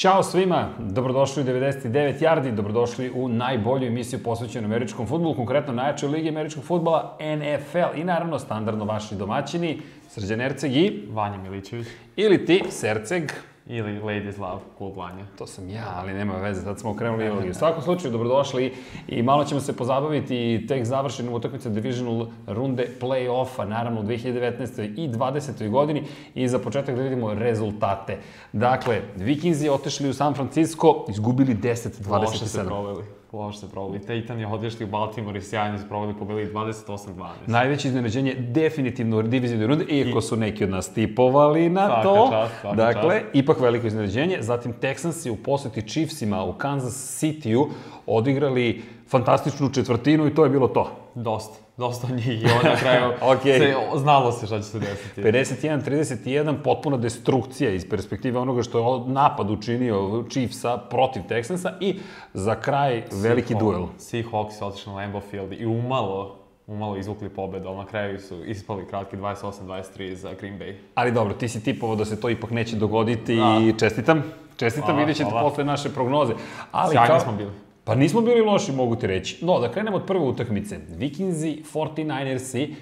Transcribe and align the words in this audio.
Ćao 0.00 0.22
svima, 0.22 0.68
dobrodošli 0.78 1.42
u 1.42 1.46
99 1.46 2.20
Yardi, 2.20 2.54
dobrodošli 2.54 3.10
u 3.14 3.28
najbolju 3.28 3.86
emisiju 3.86 4.22
posvećenu 4.22 4.66
američkom 4.66 5.06
futbolu, 5.06 5.34
konkretno 5.34 5.72
najjačoj 5.72 6.08
ligi 6.08 6.28
američkog 6.28 6.64
futbola, 6.64 7.18
NFL 7.20 8.00
i 8.00 8.04
naravno 8.04 8.38
standardno 8.38 8.84
vaši 8.84 9.14
domaćini, 9.14 9.80
Srđan 10.08 10.40
Erceg 10.40 10.76
i... 10.76 11.02
Vanja 11.10 11.38
Milićević. 11.38 11.86
Ili 12.16 12.46
ti, 12.46 12.62
Serceg. 12.70 13.32
Ili 13.72 13.98
Ladies 13.98 14.38
Love, 14.38 14.60
Klub 14.78 14.96
Vanja. 14.96 15.24
To 15.38 15.46
sam 15.46 15.68
ja, 15.70 15.94
ali 15.96 16.12
nema 16.12 16.36
veze, 16.36 16.64
tad 16.64 16.80
smo 16.80 16.90
okrenuli 16.90 17.30
u 17.30 17.50
U 17.50 17.54
svakom 17.54 17.82
slučaju, 17.82 18.12
dobrodošli 18.12 18.74
i 19.08 19.22
malo 19.22 19.44
ćemo 19.44 19.60
se 19.60 19.76
pozabaviti 19.76 20.64
tek 20.68 20.84
završenim 20.84 21.32
utakmice 21.32 21.70
Divisional 21.70 22.26
runde 22.46 22.88
play-offa, 23.00 23.64
naravno 23.64 24.00
u 24.00 24.04
2019. 24.04 24.94
i 24.96 25.08
20. 25.08 25.70
godini 25.70 26.04
i 26.34 26.48
za 26.48 26.58
početak 26.58 26.96
da 26.96 27.02
vidimo 27.02 27.34
rezultate. 27.34 28.18
Dakle, 28.52 29.00
Vikinzi 29.16 29.68
otešli 29.68 30.08
u 30.08 30.14
San 30.14 30.34
Francisco, 30.34 31.04
izgubili 31.08 31.54
10-27. 31.54 32.26
Loše 32.26 32.46
se 32.46 32.64
proveli. 32.64 33.19
Loše 33.32 33.58
se 33.58 33.70
proveli. 33.70 34.00
Titan 34.00 34.40
je 34.40 34.46
odešli 34.46 34.84
u 34.84 34.88
Baltimore 34.88 35.38
i 35.38 35.42
sjajno 35.42 35.78
se 35.78 35.88
proveli, 35.88 36.14
pobedili 36.18 36.52
28-12. 36.54 37.28
Najveće 37.46 37.88
iznenađenje 37.88 38.34
definitivno 38.34 39.18
u 39.18 39.22
divizijnoj 39.22 39.66
runde, 39.66 39.84
iako 39.84 40.20
su 40.20 40.36
neki 40.36 40.64
od 40.64 40.70
nas 40.70 40.94
tipovali 40.94 41.68
na 41.68 41.86
Svaka 41.86 42.02
to. 42.02 42.28
čast, 42.32 42.60
svaka 42.60 42.76
dakle, 42.76 43.22
ipak 43.32 43.60
veliko 43.60 43.86
iznenađenje. 43.86 44.38
Zatim 44.40 44.74
Texansi 44.80 45.30
u 45.30 45.36
poseti 45.36 45.88
Chiefsima 45.88 46.44
u 46.44 46.52
Kansas 46.52 47.22
City-u 47.22 47.68
odigrali 48.06 48.82
fantastičnu 49.08 49.70
četvrtinu 49.72 50.26
i 50.26 50.34
to 50.34 50.44
je 50.44 50.50
bilo 50.50 50.68
to. 50.68 50.90
Dosta. 51.14 51.58
Dosta 51.80 52.08
njih 52.08 52.42
i 52.42 52.46
onda 52.46 52.68
na 52.70 52.76
kraju 52.76 53.12
Okej. 53.32 53.58
se, 53.58 53.74
znalo 53.96 54.32
se 54.32 54.46
šta 54.46 54.58
će 54.58 54.64
se 54.64 54.78
desiti. 54.78 55.22
51-31, 55.22 56.54
potpuna 56.54 56.96
destrukcija 56.96 57.70
iz 57.70 57.88
perspektive 57.90 58.38
onoga 58.38 58.62
što 58.62 58.78
je 58.78 58.84
napad 59.06 59.50
učinio 59.50 60.24
Chiefsa 60.30 60.78
protiv 60.80 61.22
Texansa 61.22 61.72
i 61.80 61.98
za 62.34 62.54
kraj 62.54 63.02
veliki 63.12 63.54
duel. 63.54 63.86
Seahawks 63.98 64.50
su 64.52 64.66
otišli 64.66 64.92
na 64.92 64.98
Lambeau 64.98 65.22
Field 65.22 65.52
i 65.52 65.66
umalo 65.66 66.36
umalo 66.66 66.96
izvukli 66.96 67.28
pobedu, 67.28 67.68
ali 67.68 67.76
na 67.76 67.86
kraju 67.86 68.20
su 68.20 68.44
ispali 68.44 68.86
kratki 68.86 69.16
28-23 69.16 70.14
za 70.14 70.32
Green 70.34 70.58
Bay. 70.58 70.74
Ali 70.94 71.12
dobro, 71.12 71.34
ti 71.34 71.48
si 71.48 71.64
tipovao 71.64 71.96
da 71.96 72.04
se 72.04 72.20
to 72.20 72.30
ipak 72.30 72.50
neće 72.50 72.76
dogoditi 72.76 73.36
Da. 73.36 73.58
i 73.60 73.78
čestitam. 73.78 74.22
Čestitam, 74.56 74.96
vidjet 74.96 75.16
ćete 75.16 75.30
posle 75.32 75.64
naše 75.64 75.88
prognoze. 75.88 76.32
Ali 76.72 76.92
Sjajni 76.92 77.08
kao- 77.08 77.20
smo 77.20 77.32
bili. 77.32 77.50
Pa 77.90 77.96
nismo 77.96 78.20
bili 78.20 78.40
loši, 78.40 78.72
mogu 78.72 78.96
ti 78.96 79.06
reći. 79.06 79.44
No, 79.44 79.58
da 79.60 79.72
krenemo 79.72 79.96
od 79.96 80.04
prve 80.06 80.24
utakmice. 80.24 80.78
Vikinzi, 80.98 81.62
49ersi. 81.72 82.74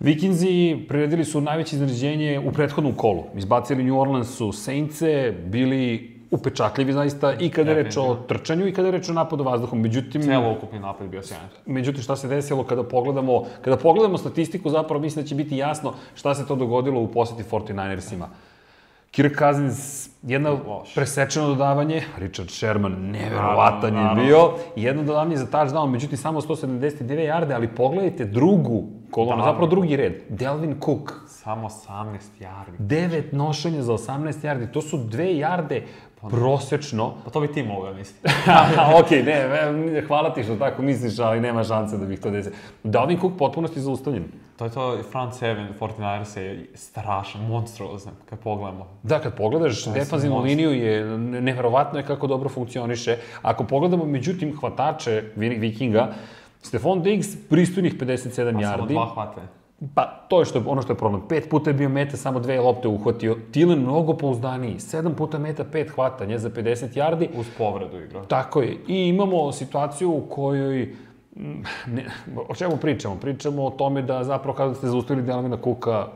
Vikinzi 0.00 0.76
priredili 0.88 1.24
su 1.24 1.40
najveće 1.40 1.76
iznenađenje 1.76 2.38
u 2.46 2.52
prethodnom 2.52 2.94
kolu. 2.94 3.24
Izbacili 3.36 3.84
New 3.84 4.00
Orleansu 4.00 4.52
Saintse, 4.52 5.34
bili 5.46 6.10
upečatljivi 6.30 6.92
zaista 6.92 7.32
i 7.34 7.50
kada 7.50 7.70
je 7.70 7.82
reč 7.82 7.96
o 7.96 8.14
trčanju 8.28 8.66
i 8.66 8.72
kada 8.72 8.88
je 8.88 8.92
reč 8.92 9.08
o 9.08 9.12
napadu 9.12 9.44
vazduhom. 9.44 9.80
Međutim, 9.80 10.22
Celo 10.22 10.52
ukupni 10.52 10.78
napad 10.78 11.02
je 11.02 11.08
bio 11.08 11.22
sjajan. 11.22 11.48
Međutim, 11.66 12.02
šta 12.02 12.16
se 12.16 12.28
desilo 12.28 12.64
kada 12.64 12.82
pogledamo, 12.82 13.44
kada 13.62 13.76
pogledamo 13.76 14.18
statistiku, 14.18 14.70
zapravo 14.70 15.00
mislim 15.00 15.24
da 15.24 15.28
će 15.28 15.34
biti 15.34 15.56
jasno 15.56 15.94
šta 16.14 16.34
se 16.34 16.46
to 16.46 16.56
dogodilo 16.56 17.00
u 17.00 17.08
poseti 17.08 17.42
49ersima. 17.50 18.28
Kirk 19.14 19.38
Cousins, 19.38 20.08
jedno 20.22 20.58
Loš. 20.66 20.94
presečeno 20.94 21.46
dodavanje, 21.46 22.02
Richard 22.18 22.50
Sherman, 22.50 22.92
neverovatan 22.92 23.94
je 23.94 24.00
Naravno, 24.00 24.22
bio, 24.24 24.50
jedno 24.76 25.02
dodavanje 25.02 25.36
za 25.36 25.46
touchdown, 25.46 25.90
međutim 25.90 26.18
samo 26.18 26.40
179 26.40 27.02
yarde, 27.28 27.54
ali 27.54 27.68
pogledajte 27.68 28.24
drugu 28.24 28.82
kolonu, 29.10 29.36
Da. 29.36 29.44
zapravo 29.44 29.66
drugi 29.66 29.96
red, 29.96 30.12
Delvin 30.28 30.74
Cook, 30.80 31.12
Samo 31.26 31.68
18 31.68 32.18
jardi. 32.40 32.78
9 32.78 33.22
nošenja 33.32 33.82
za 33.82 33.92
18 33.92 34.44
yardi, 34.44 34.72
to 34.72 34.82
su 34.82 34.98
2 34.98 35.38
yarde 35.38 35.80
prosečno, 36.30 37.12
Pa 37.24 37.30
to 37.30 37.40
bi 37.40 37.52
ti 37.52 37.62
mogao 37.62 37.94
misliti. 37.94 38.28
ok, 39.00 39.10
ne, 39.10 39.48
ne, 39.72 40.02
hvala 40.02 40.34
ti 40.34 40.42
što 40.44 40.56
tako 40.56 40.82
misliš, 40.82 41.18
ali 41.18 41.40
nema 41.40 41.64
šanse 41.64 41.96
da 41.98 42.06
bih 42.06 42.20
to 42.20 42.30
desio. 42.30 42.52
Dalvin 42.82 43.20
Cook 43.20 43.32
potpunosti 43.38 43.80
zaustavljen. 43.80 44.24
To 44.56 44.64
je 44.64 44.70
to, 44.70 44.98
front 45.04 45.34
seven 45.34 45.66
49ers 45.80 46.38
je 46.38 46.66
strašan, 46.74 47.40
monstruozan, 47.42 48.12
kad 48.24 48.38
pogledamo. 48.38 48.86
Da, 49.02 49.18
kad 49.18 49.34
pogledaš 49.34 49.84
defanzivnu 49.86 50.40
liniju 50.40 50.72
je 50.72 51.04
ne- 51.08 51.40
neverovatno 51.40 51.98
je 51.98 52.04
kako 52.04 52.26
dobro 52.26 52.48
funkcioniše. 52.48 53.16
Ako 53.42 53.64
pogledamo, 53.64 54.04
međutim, 54.06 54.56
hvatače 54.56 55.22
Vi- 55.36 55.48
Vikinga, 55.50 56.12
Stefan 56.62 57.02
Diggs, 57.02 57.26
pristojnih 57.50 57.94
57 57.94 58.26
Pa 58.54 58.62
samo 58.62 58.76
yardi. 58.76 58.88
dva 58.88 59.06
hvate. 59.06 59.40
Pa, 59.94 60.04
to 60.28 60.38
je 60.38 60.44
što 60.44 60.62
ono 60.66 60.82
što 60.82 60.92
je 60.92 60.98
problem. 60.98 61.22
Pet 61.28 61.50
puta 61.50 61.70
je 61.70 61.74
bio 61.74 61.88
meta, 61.88 62.16
samo 62.16 62.40
dve 62.40 62.60
lopte 62.60 62.88
uhvatio. 62.88 63.36
Tilen 63.50 63.78
mnogo 63.80 64.14
pouzdaniji. 64.14 64.80
Sedam 64.80 65.14
puta 65.14 65.38
meta, 65.38 65.64
pet 65.64 65.90
hvatanja 65.90 66.38
za 66.38 66.50
50 66.50 66.94
yardi. 66.94 67.28
Uz 67.34 67.46
povredu 67.58 67.98
igra. 67.98 68.22
Tako 68.22 68.62
je. 68.62 68.76
I 68.88 68.98
imamo 68.98 69.52
situaciju 69.52 70.10
u 70.10 70.20
kojoj 70.22 70.94
ne, 71.86 72.04
o 72.48 72.54
čemu 72.54 72.76
pričamo? 72.76 73.16
Pričamo 73.16 73.64
o 73.64 73.70
tome 73.70 74.02
da 74.02 74.24
zapravo 74.24 74.56
kada 74.56 74.74
ste 74.74 74.86
zaustavili 74.86 75.26
Delavina 75.26 75.56
Kuka 75.56 76.06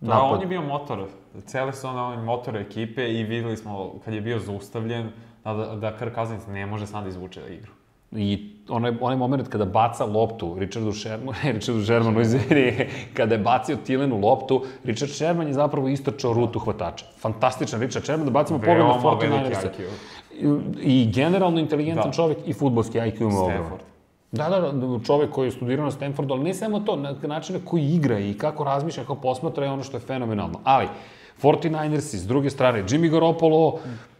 Da, 0.00 0.08
napad. 0.08 0.32
on 0.32 0.40
je 0.40 0.46
bio 0.46 0.62
motor. 0.62 1.04
Cele 1.46 1.72
su 1.72 1.88
on, 1.88 1.98
on 1.98 2.24
motor 2.24 2.56
ekipe 2.56 3.08
i 3.08 3.24
videli 3.24 3.56
smo 3.56 3.92
kad 4.04 4.14
je 4.14 4.20
bio 4.20 4.38
zaustavljen 4.38 5.10
da, 5.44 5.52
da 5.54 5.96
Kirk 5.96 6.14
Cousins 6.14 6.46
ne 6.46 6.66
može 6.66 6.86
sam 6.86 7.02
da 7.02 7.08
izvuče 7.08 7.40
da 7.40 7.48
igru. 7.48 7.72
I 8.12 8.38
onaj, 8.68 8.92
onaj 9.00 9.16
moment 9.16 9.48
kada 9.48 9.64
baca 9.64 10.04
loptu 10.04 10.56
Richardu 10.58 10.92
Shermanu, 10.92 11.32
ne 11.44 11.52
Richardu 11.52 11.84
Shermanu, 11.84 12.20
izvini, 12.20 12.72
kada 13.14 13.34
je 13.34 13.40
bacio 13.40 13.76
Tilenu 13.76 14.20
loptu, 14.20 14.62
Richard 14.84 15.10
Sherman 15.12 15.46
je 15.46 15.52
zapravo 15.52 15.88
istračao 15.88 16.32
rutu 16.32 16.58
hvatača. 16.58 17.04
Fantastičan 17.18 17.80
Richard 17.80 18.04
Sherman, 18.04 18.24
da 18.24 18.30
bacimo 18.32 18.58
pogled 18.58 18.78
na 18.78 18.84
Veoma 18.84 19.10
veliki 19.10 19.26
49ersa. 19.26 19.68
IQ. 19.68 19.88
I, 20.82 21.00
I 21.00 21.12
generalno 21.12 21.60
inteligentan 21.60 22.04
Da. 22.04 22.12
čovjek 22.12 22.38
i 22.46 22.52
futbolski 22.52 22.98
IQ 22.98 23.20
ima 23.20 23.40
ogroman. 23.40 23.78
Stafford. 24.36 24.74
Da, 24.74 24.86
da, 24.86 24.98
da, 24.98 25.04
čovek 25.04 25.30
koji 25.30 25.46
je 25.46 25.50
studirao 25.50 25.84
na 25.84 25.90
Stanfordu, 25.90 26.34
ali 26.34 26.44
ne 26.44 26.54
samo 26.54 26.80
to, 26.80 26.96
na 26.96 27.14
način 27.22 27.56
na 27.56 27.60
koji 27.64 27.84
igra 27.84 28.18
i 28.18 28.34
kako 28.34 28.64
razmišlja, 28.64 29.02
kako 29.02 29.14
posmatra 29.14 29.64
je 29.64 29.70
ono 29.70 29.82
što 29.82 29.96
je 29.96 30.00
fenomenalno. 30.00 30.60
Ali, 30.64 30.88
49ersi, 31.42 32.16
s 32.16 32.26
druge 32.26 32.50
strane, 32.50 32.82
Jimmy 32.82 33.10
Garoppolo, 33.10 33.78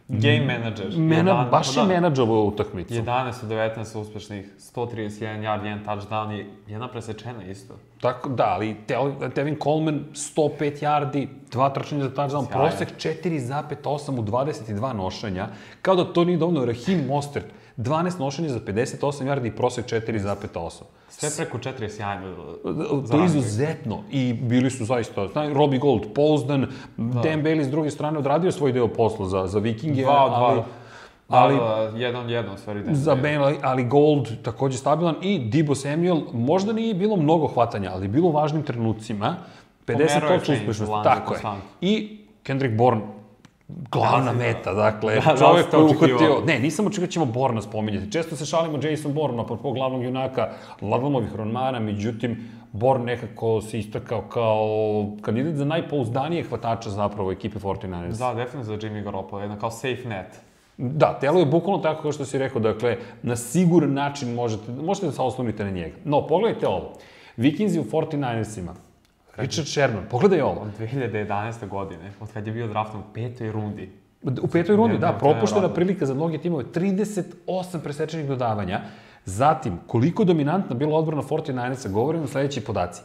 Game 0.09 0.45
manager. 0.45 0.97
mena, 0.97 1.31
Jedan- 1.31 1.49
baš 1.51 1.77
je 1.77 1.81
da, 1.81 1.87
menadžovao 1.87 2.43
utakmicu. 2.43 2.93
11 2.93 3.43
od 3.43 3.49
19 3.49 3.95
uspešnih, 4.01 4.45
131 4.75 5.41
yard, 5.41 5.63
jedan 5.65 5.85
touchdown 5.85 6.39
i 6.39 6.45
jedna 6.71 6.87
presečena 6.87 7.43
isto. 7.43 7.73
Tako, 8.01 8.29
da, 8.29 8.43
ali 8.45 8.75
Tevin 9.35 9.57
Coleman 9.63 9.99
105 10.13 10.81
yardi, 10.81 11.27
dva 11.51 11.69
trčanja 11.69 12.03
za 12.03 12.09
touchdown, 12.09 12.45
prosek 12.51 12.89
4,8 12.97 14.19
u 14.19 14.23
22 14.23 14.93
nošenja, 14.93 15.47
kao 15.81 15.95
da 15.95 16.13
to 16.13 16.23
nije 16.23 16.37
dovoljno. 16.37 16.65
Rahim 16.65 17.05
Mostert, 17.07 17.45
12 17.77 18.19
nošenja 18.19 18.49
za 18.49 18.59
58 18.59 19.25
yardi 19.25 19.47
i 19.47 19.51
prosek 19.51 19.85
4,8. 19.85 20.81
Sve 21.09 21.29
preko 21.37 21.57
4 21.57 21.81
je 21.81 21.89
sjajno. 21.89 22.35
To 23.11 23.17
je 23.19 23.25
izuzetno 23.25 24.03
i 24.11 24.33
bili 24.33 24.69
su 24.69 24.85
zaista, 24.85 25.27
znaju, 25.27 25.53
Robbie 25.53 25.79
Gold, 25.79 26.13
pouzdan, 26.15 26.67
Dan 26.97 27.43
Bailey 27.43 27.63
s 27.63 27.69
druge 27.69 27.91
strane 27.91 28.19
odradio 28.19 28.51
svoj 28.51 28.71
deo 28.71 28.87
posla 28.87 29.27
za, 29.27 29.47
za 29.47 29.59
Vikinge, 29.59 30.01
Dva 30.01 30.25
od 30.25 30.31
ali, 30.33 30.55
dva. 30.55 30.65
ali 31.27 31.55
Da, 31.55 31.91
da, 31.91 31.97
jedan, 31.97 32.29
jedan, 32.29 32.53
u 32.53 32.57
stvari. 32.57 32.83
za 32.91 33.15
Bailey, 33.15 33.55
ali 33.61 33.83
Gold 33.83 34.43
takođe 34.43 34.77
stabilan 34.77 35.15
i 35.21 35.39
Dibo 35.39 35.75
Samuel, 35.75 36.21
možda 36.33 36.73
nije 36.73 36.93
bilo 36.93 37.15
mnogo 37.15 37.47
hvatanja, 37.47 37.91
ali 37.93 38.07
bilo 38.07 38.27
u 38.27 38.31
važnim 38.31 38.63
trenucima, 38.63 39.35
50 39.87 39.93
Pomerao 39.93 40.31
je 40.33 40.37
točka 40.39 40.45
change 40.45 40.61
uspešnosti, 40.61 40.91
lance 40.91 41.09
tako 41.09 41.33
je. 41.33 41.39
I 41.81 42.17
Kendrick 42.43 42.75
Bourne, 42.75 43.01
glavna 43.67 44.31
Da, 44.31 44.37
da. 44.37 44.45
meta, 44.45 44.73
dakle, 44.73 45.15
Da, 45.15 45.31
da, 45.31 45.37
čovek 45.37 45.67
ste 45.67 45.77
koji 45.77 45.85
uhvatio, 45.85 46.41
ne, 46.45 46.59
nisam 46.59 46.87
očekivao 46.87 47.05
da 47.07 47.11
ćemo 47.11 47.25
Borna 47.25 47.61
spominjati. 47.61 48.11
Često 48.11 48.35
se 48.35 48.45
šalimo 48.45 48.79
Jason 48.83 49.13
Bourne, 49.13 49.41
apropo 49.41 49.71
glavnog 49.71 50.03
junaka 50.03 50.49
Ladlomovih 50.81 51.35
romana, 51.35 51.79
međutim, 51.79 52.49
Born 52.71 53.03
nekako 53.03 53.61
se 53.61 53.79
istakao 53.79 54.21
kao 54.21 54.67
kandidat 55.21 55.55
za 55.55 55.65
najpouzdanije 55.65 56.43
hvatača 56.43 56.89
zapravo 56.89 57.29
u 57.29 57.31
ekipi 57.31 57.59
49ers. 57.59 58.17
Da, 58.19 58.33
definitivno 58.33 58.63
za 58.63 58.73
Jimmy 58.73 59.03
Garoppolo, 59.03 59.41
jedna 59.41 59.59
kao 59.59 59.71
safe 59.71 60.03
net. 60.05 60.39
Da, 60.77 61.17
telo 61.21 61.39
je 61.39 61.45
bukvalno 61.45 61.83
tako 61.83 62.01
kao 62.01 62.11
što 62.11 62.25
si 62.25 62.37
rekao, 62.37 62.61
dakle, 62.61 62.97
na 63.23 63.35
siguran 63.35 63.93
način 63.93 64.33
možete, 64.33 64.71
možete 64.71 65.05
da 65.05 65.11
se 65.11 65.21
oslonite 65.21 65.63
na 65.63 65.71
njega. 65.71 65.95
No, 66.05 66.27
pogledajte 66.27 66.67
ovo. 66.67 66.93
Vikinzi 67.37 67.79
u 67.79 67.83
49ersima. 67.83 68.73
Richard 69.37 69.67
Sherman, 69.67 70.03
pogledaj 70.09 70.41
ovo. 70.41 70.61
Od 70.61 70.79
2011. 70.79 71.67
godine, 71.67 72.11
od 72.19 72.33
kad 72.33 72.47
je 72.47 72.53
bio 72.53 72.67
draftom 72.67 72.99
u 72.99 73.13
petoj 73.13 73.51
rundi. 73.51 73.89
U 74.41 74.47
petoj 74.47 74.75
rundi, 74.75 74.93
Ne, 74.93 74.99
da, 74.99 75.07
ne, 75.07 75.13
je 75.13 75.19
propuštena 75.19 75.73
prilika 75.73 76.05
za 76.05 76.13
mnoge 76.13 76.37
timove, 76.37 76.63
38 76.63 77.79
presečenih 77.83 78.27
dodavanja. 78.27 78.81
Zatim, 79.25 79.77
koliko 79.87 80.23
dominantna 80.23 80.75
bila 80.75 80.97
odbrana 80.97 81.21
49ersa, 81.21 81.91
govorimo 81.91 82.27
sledeći 82.27 82.61
podaci. 82.61 83.01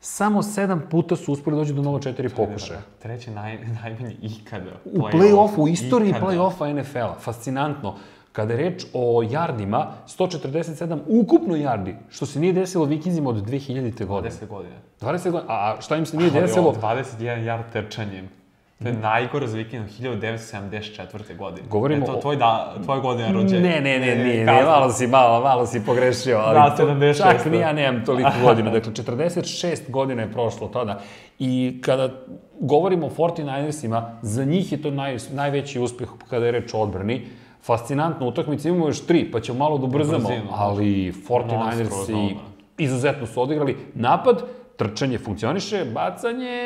Samo 0.00 0.42
sedam 0.42 0.82
puta 0.90 1.16
su 1.16 1.32
uspeli 1.32 1.56
doći 1.56 1.72
do 1.72 1.82
0-4 1.82 2.28
pokušaja. 2.36 2.80
Treći 3.02 3.30
naj, 3.30 3.58
najmanji 3.82 4.16
ikada. 4.22 4.70
U 4.84 4.98
play-offu, 4.98 5.58
u 5.58 5.68
istoriji 5.68 6.12
play-offa 6.12 6.80
NFL-a. 6.80 7.14
Fascinantno. 7.20 7.96
Kada 8.36 8.52
je 8.52 8.56
reč 8.58 8.84
o 8.92 9.22
jardima, 9.30 9.86
147 10.06 10.98
ukupno 11.06 11.56
jardi, 11.56 11.94
što 12.08 12.26
se 12.26 12.40
nije 12.40 12.52
desilo 12.52 12.84
Vikingzima 12.84 13.30
od 13.30 13.36
2000. 13.36 14.06
godine. 14.06 14.34
10 14.34 14.46
godina. 14.46 14.74
20 15.00 15.30
godina. 15.30 15.52
A 15.52 15.76
šta 15.80 15.96
im 15.96 16.06
se 16.06 16.16
nije 16.16 16.30
Ali 16.30 16.40
desilo? 16.40 16.68
ovo, 16.68 16.80
21 16.80 17.44
yard 17.44 17.62
trčanjem. 17.72 18.28
To 18.82 18.88
je 18.88 18.94
najgore 18.94 19.46
za 19.46 19.56
vikend 19.56 19.88
1974. 20.00 21.36
godine. 21.36 21.68
Govorimo 21.68 22.04
e, 22.04 22.06
to 22.06 22.16
tvoj, 22.20 22.36
da, 22.36 22.74
tvoj 22.84 23.00
godina 23.00 23.32
rođenja. 23.32 23.60
Ne, 23.60 23.80
ne, 23.80 23.98
ne, 23.98 24.24
nije, 24.24 24.44
ne, 24.44 24.62
malo 24.62 24.92
si, 24.92 25.06
malo, 25.06 25.40
malo 25.40 25.66
si 25.66 25.84
pogrešio, 25.86 26.38
ali 26.38 26.54
Da, 26.54 26.76
to, 26.76 26.86
76. 26.86 27.16
čak 27.16 27.46
ni 27.46 27.58
ja 27.58 27.72
nemam 27.72 28.04
toliko 28.04 28.30
godina, 28.42 28.70
dakle 28.70 28.92
46 28.92 29.90
godina 29.90 30.22
je 30.22 30.32
prošlo 30.32 30.68
tada 30.68 31.00
i 31.38 31.80
kada 31.84 32.10
govorimo 32.60 33.06
o 33.06 33.10
49ersima, 33.10 34.18
za 34.22 34.44
njih 34.44 34.72
je 34.72 34.82
to 34.82 34.90
naj, 34.90 35.16
najveći 35.32 35.80
uspeh 35.80 36.08
kada 36.30 36.46
je 36.46 36.52
reč 36.52 36.74
o 36.74 36.78
odbrani, 36.78 37.26
fascinantna 37.66 38.26
utakmica, 38.26 38.68
imamo 38.68 38.86
još 38.86 39.00
tri, 39.00 39.30
pa 39.30 39.40
ćemo 39.40 39.58
malo 39.58 39.78
da 39.78 39.84
ubrzamo, 39.84 40.28
ali 40.50 41.12
49ersi 41.12 41.56
Monstruozno 41.58 42.18
odbrana. 42.18 42.40
izuzetno 42.78 43.26
su 43.26 43.42
odigrali. 43.42 43.76
Napad, 43.94 44.42
trčanje 44.76 45.18
funkcioniše, 45.18 45.84
bacanje, 45.84 46.60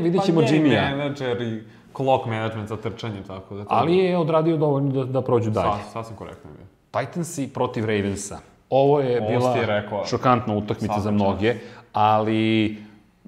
vidit 0.00 0.22
ćemo 0.24 0.40
pa, 0.40 0.46
Jimmya. 0.46 0.80
game 0.80 0.96
manager 0.96 1.42
i 1.42 1.62
clock 1.96 2.26
management 2.26 2.68
za 2.68 2.76
trčanje, 2.76 3.22
tako 3.26 3.54
da 3.54 3.62
to... 3.62 3.68
Ali 3.70 3.96
je 3.96 4.18
odradio 4.18 4.56
dovoljno 4.56 4.92
da, 4.94 5.04
da 5.04 5.22
prođu 5.22 5.50
dalje. 5.50 5.72
Sa, 5.84 5.90
sasvim 5.92 6.16
korektno 6.16 6.50
je. 6.50 6.66
Titansi 6.92 7.48
protiv 7.48 7.84
Ravensa. 7.84 8.38
Ovo 8.70 9.00
je 9.00 9.20
Ovo 9.20 9.28
bila 9.28 9.54
rekao. 9.56 10.04
šokantna 10.06 10.54
utakmica 10.54 11.00
za 11.00 11.10
mnoge, 11.10 11.54
ali 11.92 12.76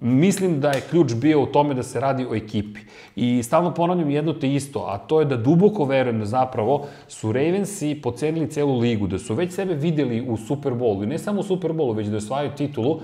mislim 0.01 0.61
da 0.61 0.71
je 0.71 0.81
ključ 0.91 1.15
bio 1.15 1.43
u 1.43 1.47
tome 1.47 1.75
da 1.75 1.83
se 1.83 2.01
radi 2.01 2.27
o 2.31 2.35
ekipi. 2.35 2.81
I 3.17 3.43
stalno 3.43 3.75
ponavljam 3.75 4.11
jedno 4.11 4.33
te 4.33 4.55
isto, 4.55 4.79
a 4.89 4.99
to 4.99 5.21
je 5.21 5.27
da 5.27 5.37
duboko 5.37 5.85
verujem 5.85 6.19
da 6.19 6.27
zapravo 6.27 6.87
su 7.09 7.33
Ravensi 7.33 8.01
pocenili 8.03 8.51
celu 8.51 8.79
ligu, 8.79 9.07
da 9.07 9.19
su 9.19 9.35
već 9.35 9.53
sebe 9.53 9.75
videli 9.75 10.21
u 10.21 10.37
Superbowlu, 10.37 11.03
i 11.03 11.07
ne 11.07 11.19
samo 11.19 11.41
u 11.41 11.45
Superbowlu, 11.45 11.97
već 11.97 12.07
da 12.07 12.17
osvajaju 12.17 12.51
titulu, 12.57 13.01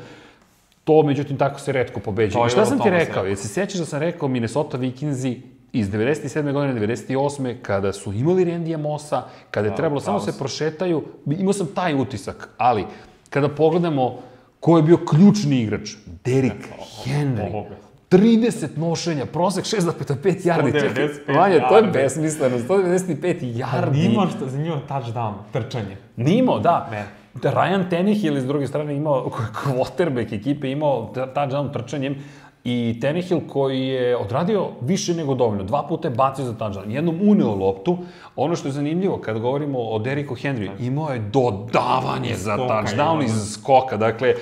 To, 0.84 1.02
međutim, 1.02 1.36
tako 1.36 1.60
se 1.60 1.72
redko 1.72 2.00
pobeđuje. 2.00 2.46
I 2.46 2.50
šta 2.50 2.66
sam 2.66 2.78
ti 2.78 2.90
rekao? 2.90 3.24
Jesi 3.24 3.48
se 3.48 3.54
sjećaš 3.54 3.78
da 3.78 3.86
sam 3.86 4.00
rekao 4.00 4.28
Minnesota 4.28 4.76
Vikingsi 4.76 5.40
iz 5.72 5.90
97. 5.90 6.52
godine, 6.52 6.80
98. 6.80 7.54
kada 7.62 7.92
su 7.92 8.12
imali 8.12 8.44
Randija 8.44 8.78
Mossa, 8.78 9.22
kada 9.50 9.66
je 9.66 9.70
Da, 9.70 9.76
trebalo 9.76 10.00
samo 10.00 10.20
se 10.20 10.38
prošetaju, 10.38 11.02
imao 11.26 11.52
sam 11.52 11.66
taj 11.74 11.94
utisak, 11.94 12.48
ali 12.58 12.84
kada 13.30 13.48
pogledamo 13.48 14.18
ko 14.64 14.76
je 14.76 14.82
bio 14.82 14.96
ključni 14.96 15.60
igrač, 15.60 15.90
Derrick 16.24 16.56
Henry, 17.04 17.52
Boga. 17.52 17.76
30 18.10 18.68
nošenja, 18.76 19.26
prosek 19.26 19.64
6,5 19.64 20.46
yardi. 20.46 20.72
195 20.72 20.80
Čekaj, 20.80 21.34
Vanja, 21.36 21.68
to 21.68 21.76
je 21.76 21.82
besmisleno, 21.82 22.58
195 22.58 23.42
yardi. 23.56 24.08
Nima 24.08 24.26
što 24.36 24.48
zanimljivo 24.48 24.80
touchdown, 24.88 25.32
trčanje. 25.52 25.96
Nimo, 26.16 26.58
da. 26.60 26.88
Ne. 26.90 27.04
Da 27.42 27.50
Ryan 27.50 27.90
Tannehill 27.90 28.36
iz 28.36 28.46
druge 28.46 28.66
strane 28.66 28.96
imao, 28.96 29.30
quarterback 29.64 30.34
ekipe 30.34 30.70
imao 30.70 31.12
touchdown 31.14 31.72
trčanjem 31.72 32.16
i 32.64 32.98
Tannehill 33.00 33.40
koji 33.48 33.86
je 33.88 34.16
odradio 34.16 34.68
više 34.80 35.14
nego 35.14 35.34
dovoljno. 35.34 35.64
Dva 35.64 35.86
puta 35.88 36.08
je 36.08 36.14
bacio 36.14 36.44
za 36.44 36.52
touchdown. 36.52 36.90
Jednom 36.90 37.18
uneo 37.22 37.54
loptu. 37.54 37.98
Ono 38.36 38.56
što 38.56 38.68
je 38.68 38.72
zanimljivo, 38.72 39.18
kada 39.18 39.38
govorimo 39.38 39.78
o 39.78 39.98
Deriku 39.98 40.34
Henry, 40.34 40.70
imao 40.80 41.10
je 41.10 41.18
dodavanje 41.18 42.34
za 42.34 42.56
touchdown 42.56 43.24
iz 43.24 43.52
skoka. 43.52 43.96
Dakle, 43.96 44.28
eh, 44.28 44.34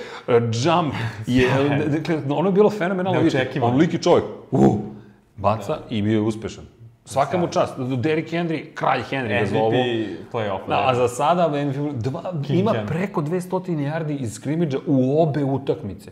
jump 0.63 0.93
je, 1.27 1.49
dakle, 1.97 2.21
ono 2.29 2.49
je 2.49 2.53
bilo 2.53 2.69
fenomenalno. 2.69 3.19
Neočekivano. 3.19 3.73
Onoliki 3.73 4.03
čovjek, 4.03 4.25
uh, 4.51 4.75
baca 5.37 5.77
i 5.89 6.01
bio 6.01 6.13
je 6.13 6.21
uspešan. 6.21 6.63
Svaka 7.05 7.37
mu 7.37 7.47
čast. 7.47 7.73
Derrick 7.77 8.33
Henry, 8.33 8.73
kralj 8.73 9.01
Henry 9.11 9.39
ga 9.39 9.45
zovu. 9.45 9.71
MVP 9.71 10.33
playoff. 10.33 10.67
Da, 10.67 10.83
a 10.87 10.95
za 10.95 11.07
sada 11.07 11.49
dva, 11.93 12.33
King 12.47 12.59
ima 12.59 12.73
preko 12.87 13.21
200 13.21 13.91
yardi 13.91 14.17
iz 14.19 14.33
skrimidža 14.33 14.77
u 14.87 15.21
obe 15.21 15.43
utakmice. 15.43 16.11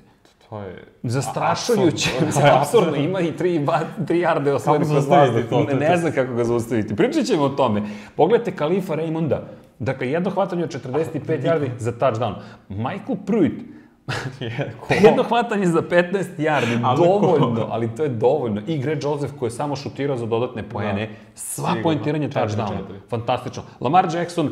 To 0.51 0.59
je... 0.59 0.83
Zastrašujuće, 1.03 2.09
apsurdno. 2.21 2.51
apsurdno, 2.53 2.95
ima 2.95 3.19
i 3.19 3.31
3, 3.31 3.65
3 3.99 4.05
yarde 4.07 4.49
osvojene 4.49 4.85
kroz 4.85 5.07
vazduh. 5.07 5.49
to? 5.49 5.63
Ne, 5.63 5.73
ne 5.73 5.97
znam 5.97 6.11
kako 6.11 6.33
ga 6.33 6.43
zaustaviti. 6.43 6.95
Pričat 6.95 7.25
ćemo 7.25 7.43
o 7.43 7.49
tome. 7.49 7.81
Pogledajte 8.15 8.51
Kalifa 8.51 8.95
Raymonda. 8.95 9.39
Dakle, 9.79 10.11
jedno 10.11 10.29
hvatanje 10.29 10.63
od 10.63 10.69
45 10.85 11.19
yardi 11.41 11.69
za 11.77 11.91
touchdown. 11.91 12.33
Michael 12.69 13.17
Pruitt, 13.25 13.61
Je, 14.39 14.73
ko? 14.79 14.93
jedno 14.93 15.23
hvatanje 15.23 15.65
za 15.65 15.81
15 15.81 16.11
yardi, 16.37 16.79
Ali 16.83 16.97
ko? 16.97 17.05
dovoljno, 17.05 17.67
ali 17.69 17.95
to 17.95 18.03
je 18.03 18.09
dovoljno. 18.09 18.61
I 18.67 18.77
Greg 18.77 19.03
Joseph 19.03 19.33
koji 19.39 19.47
je 19.47 19.51
samo 19.51 19.75
šutirao 19.75 20.17
za 20.17 20.25
dodatne 20.25 20.63
poene, 20.63 21.09
sva 21.35 21.65
Sigurno. 21.65 21.83
poentiranje 21.83 22.29
touchdown. 22.29 22.77
Fantastično. 23.09 23.63
Lamar 23.79 24.07
Jackson, 24.13 24.49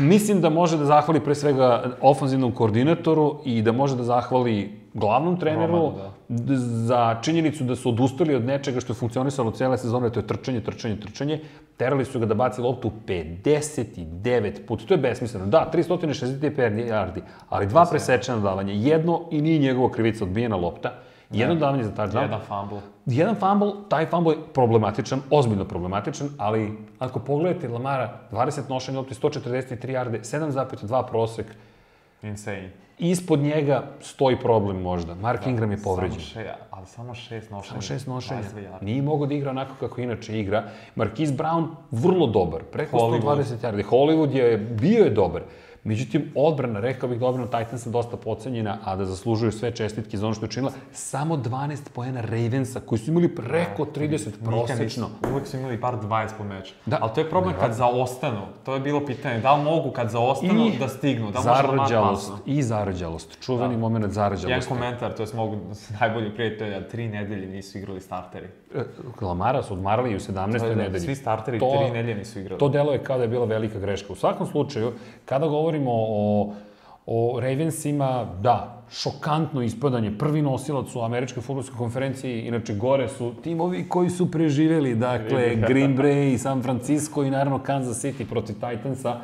mislim 0.00 0.40
da 0.40 0.50
može 0.50 0.78
da 0.78 0.84
zahvali 0.84 1.20
pre 1.20 1.34
svega 1.34 1.68
ofanzivnom 2.00 2.52
koordinatoru 2.52 3.36
i 3.44 3.62
da 3.62 3.72
može 3.72 3.96
da 3.96 4.02
zahvali 4.02 4.72
glavnom 4.94 5.40
treneru 5.40 5.72
Romanu, 5.72 5.92
d- 6.28 6.56
za 6.56 7.18
činjenicu 7.22 7.64
da 7.64 7.76
su 7.76 7.88
odustali 7.88 8.34
od 8.34 8.44
nečega 8.44 8.80
što 8.80 8.92
je 8.92 8.96
funkcionisalo 8.96 9.50
cele 9.50 9.78
sezone, 9.78 10.10
to 10.10 10.20
je 10.20 10.26
trčanje, 10.26 10.60
trčanje, 10.60 10.96
trčanje. 10.96 11.40
Terali 11.76 12.04
su 12.04 12.20
ga 12.20 12.26
da 12.26 12.34
baci 12.34 12.60
loptu 12.60 12.90
59 13.06 14.66
put. 14.66 14.86
To 14.86 14.94
je 14.94 14.98
besmisleno. 14.98 15.46
Da, 15.46 15.70
365 15.74 16.40
yardi, 16.88 17.20
ali 17.48 17.66
dva 17.66 17.84
presečena 17.84 18.38
davanja. 18.38 18.72
Jedno 18.72 19.20
i 19.30 19.40
nije 19.40 19.58
njegova 19.58 19.90
krivica 19.90 20.24
odbijena 20.24 20.56
lopta. 20.56 20.92
Jedno 21.34 21.54
davanje 21.54 21.84
za 21.84 21.90
touchdown. 21.90 22.22
Jedan 22.22 22.40
fumble. 22.40 22.80
Jedan 23.06 23.34
fumble, 23.34 23.72
taj 23.88 24.06
fumble 24.06 24.34
je 24.34 24.38
problematičan, 24.54 25.20
ozbiljno 25.30 25.64
problematičan, 25.64 26.28
ali 26.38 26.78
ako 26.98 27.18
pogledate 27.18 27.68
Lamara, 27.68 28.20
20 28.32 28.60
nošenja 28.68 28.98
lopti, 28.98 29.14
143 29.14 29.92
yarde, 29.92 30.20
7,2 30.22 31.08
prosek, 31.08 31.46
Insane. 32.22 32.70
ispod 32.98 33.40
njega 33.40 33.82
stoji 34.00 34.36
problem 34.40 34.82
možda. 34.82 35.14
Mark 35.14 35.46
Ingram 35.46 35.70
je 35.70 35.78
povređen. 35.84 36.20
Samo 36.20 36.44
še, 36.44 36.54
ali 36.70 36.86
samo 36.86 37.14
šest 37.14 37.50
nošenja. 37.50 37.70
Samo 37.70 37.82
šest 37.82 38.06
nošenja. 38.06 38.40
22 38.40 38.62
yardi. 38.62 38.84
Nije 38.84 39.02
mogao 39.02 39.26
da 39.26 39.34
igra 39.34 39.50
onako 39.50 39.74
kako 39.80 40.00
inače 40.00 40.40
igra. 40.40 40.64
Marquise 40.96 41.36
Brown 41.36 41.66
vrlo 41.90 42.26
dobar, 42.26 42.62
preko 42.72 42.98
Hollywood. 42.98 43.44
120 43.44 43.66
yardi. 43.66 43.84
Hollywood 43.90 44.30
je, 44.34 44.58
bio 44.58 45.04
je 45.04 45.10
dobar. 45.10 45.42
Međutim, 45.84 46.32
odbrana, 46.34 46.80
rekao 46.80 47.08
bih 47.08 47.18
da 47.20 47.26
odbrana 47.26 47.48
Titansa 47.48 47.90
dosta 47.90 48.16
pocenjena, 48.16 48.78
a 48.84 48.96
da 48.96 49.04
zaslužuju 49.04 49.52
sve 49.52 49.70
čestitke 49.70 50.16
za 50.16 50.26
ono 50.26 50.34
što 50.34 50.44
je 50.44 50.48
učinila. 50.48 50.72
Samo 50.92 51.36
12 51.36 51.78
poena 51.90 52.20
Ravensa, 52.20 52.80
koji 52.80 52.98
su 52.98 53.10
imali 53.10 53.28
preko 53.28 53.84
30 53.86 54.00
Nikad 54.26 54.34
prosečno. 54.44 55.08
Uvijek 55.30 55.46
su 55.46 55.56
imali 55.56 55.76
bar 55.76 55.94
20 55.96 56.28
po 56.38 56.44
meču. 56.44 56.74
Da. 56.86 56.98
Ali 57.00 57.10
to 57.14 57.20
je 57.20 57.30
problem 57.30 57.54
kad 57.60 57.72
zaostanu. 57.74 58.40
To 58.64 58.74
je 58.74 58.80
bilo 58.80 59.06
pitanje. 59.06 59.40
Da 59.40 59.54
li 59.54 59.64
mogu 59.64 59.90
kad 59.90 60.10
zaostanu 60.10 60.70
da 60.78 60.88
stignu? 60.88 61.30
Da 61.30 61.40
zarđalost, 61.40 62.32
i 62.46 62.62
zarđalost. 62.62 63.38
Čuveni 63.40 63.74
Da. 63.74 63.80
moment 63.80 64.02
Jedan 64.04 64.14
zarđalosti. 64.14 64.68
komentar, 64.68 65.14
to 65.14 65.22
je 65.22 65.28
mogu 65.34 65.56
najbolji 66.00 66.30
prijatelja, 66.30 66.88
tri 66.88 67.08
nedelje 67.08 67.46
nisu 67.46 67.78
igrali 67.78 68.00
starteri. 68.00 68.46
E, 68.74 68.82
Lamara 69.20 69.62
su 69.62 69.72
odmarali 69.74 70.12
i 70.12 70.16
u 70.16 70.20
17. 70.20 70.58
To 70.58 70.66
je 70.66 70.74
da, 70.74 70.82
nedelji. 70.82 71.00
Svi 71.00 71.14
starteri 71.14 71.58
To- 71.58 71.70
tri 71.78 71.90
nedelje 71.90 72.14
nisu 72.14 72.40
igrali. 72.40 72.58
To 72.58 72.68
deluje 72.68 72.98
kao 72.98 73.16
da 73.16 73.22
je 73.22 73.28
bila 73.28 73.44
velika 73.46 73.78
greška. 73.78 74.12
U 74.12 74.16
svakom 74.16 74.46
slučaju, 74.46 74.92
kada 75.24 75.46
govorimo 75.46 75.73
o, 75.86 76.52
o 77.06 77.40
Ravensima, 77.40 78.26
da, 78.42 78.84
šokantno 78.90 79.62
ispadanje. 79.62 80.18
Prvi 80.18 80.42
nosilac 80.42 80.94
u 80.96 81.00
američkoj 81.02 81.42
futbolskoj 81.42 81.78
konferenciji, 81.78 82.42
inače 82.42 82.74
gore 82.74 83.08
su 83.08 83.32
timovi 83.42 83.88
koji 83.88 84.10
su 84.10 84.30
preživeli, 84.30 84.94
dakle 84.94 85.56
Green 85.68 85.96
Bay, 85.96 86.38
San 86.38 86.62
Francisco 86.62 87.24
i 87.24 87.30
naravno 87.30 87.58
Kansas 87.58 88.04
City 88.04 88.24
protiv 88.30 88.54
Titansa. 88.54 89.20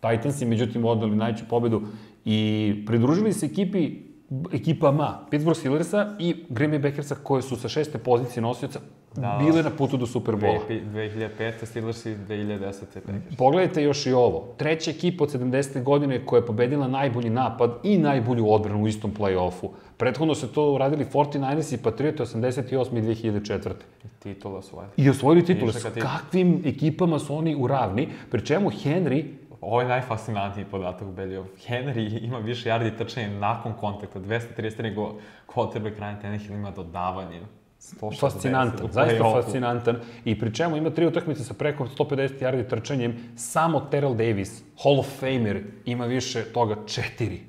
Titansi, 0.00 0.46
međutim, 0.46 0.84
odali 0.84 1.16
najveću 1.16 1.44
pobedu 1.48 1.82
i 2.24 2.74
pridružili 2.86 3.32
se 3.32 3.46
ekipi 3.46 4.08
ekipama 4.52 5.18
Pittsburgh 5.30 5.58
Steelersa 5.58 6.16
i 6.18 6.44
Green 6.48 6.72
Bay 6.72 6.82
Packersa 6.82 7.14
koje 7.14 7.42
su 7.42 7.56
sa 7.56 7.68
šeste 7.68 7.98
pozicije 7.98 8.42
nosioca 8.42 8.80
Da. 9.20 9.38
bile 9.44 9.62
na 9.62 9.70
putu 9.70 9.96
do 9.96 10.06
Superbola. 10.06 10.58
2005. 10.68 11.64
Steelersi, 11.64 12.16
2010. 12.28 12.84
Packers. 12.94 13.36
Pogledajte 13.38 13.82
još 13.82 14.06
i 14.06 14.12
ovo. 14.12 14.54
Treća 14.56 14.90
ekipa 14.90 15.24
od 15.24 15.32
70. 15.32 15.82
godine 15.82 16.26
koja 16.26 16.38
je 16.38 16.46
pobedila 16.46 16.88
najbolji 16.88 17.30
napad 17.30 17.70
i 17.82 17.98
najbolju 17.98 18.52
odbranu 18.52 18.82
u 18.82 18.88
istom 18.88 19.14
play-offu. 19.18 19.68
Prethodno 19.96 20.34
se 20.34 20.52
to 20.52 20.72
uradili 20.72 21.04
49ers 21.04 21.74
i 21.74 21.82
Patrioti 21.82 22.22
88. 22.22 22.98
i 22.98 23.30
2004. 23.30 23.70
Titula 24.18 24.62
svoje. 24.62 24.88
I 24.96 25.10
osvojili 25.10 25.44
titule. 25.44 25.72
S 25.72 25.86
kakvim 26.02 26.62
ekipama 26.64 27.18
su 27.18 27.36
oni 27.36 27.56
u 27.56 27.66
ravni, 27.66 28.08
pri 28.30 28.46
čemu 28.46 28.70
Henry 28.70 29.24
Ovo 29.60 29.80
je 29.80 29.88
najfascinantniji 29.88 30.66
podatak 30.70 31.08
u 31.08 31.12
Beliju. 31.12 31.44
Henry 31.68 32.24
ima 32.24 32.38
više 32.38 32.70
yardi 32.70 32.98
trčanja 32.98 33.38
nakon 33.38 33.72
kontakta. 33.80 34.20
233 34.20 34.82
nego 34.82 35.14
quarterback 35.46 35.98
Ryan 35.98 36.20
Tannehill 36.20 36.54
ima 36.54 36.70
dodavanje. 36.70 37.40
160 37.80 38.20
fascinantan, 38.20 38.88
zaista 38.92 39.24
fascinantan. 39.32 39.96
I 40.24 40.38
pri 40.38 40.54
čemu 40.54 40.76
ima 40.76 40.90
tri 40.90 41.06
utakmice 41.06 41.44
sa 41.44 41.54
preko 41.54 41.86
150 41.98 42.40
yardi 42.40 42.68
trčanjem, 42.68 43.16
samo 43.36 43.80
Terrell 43.80 44.14
Davis, 44.14 44.62
Hall 44.82 44.98
of 44.98 45.06
Famer, 45.20 45.62
ima 45.84 46.06
više 46.06 46.44
toga 46.44 46.76
četiri. 46.86 47.40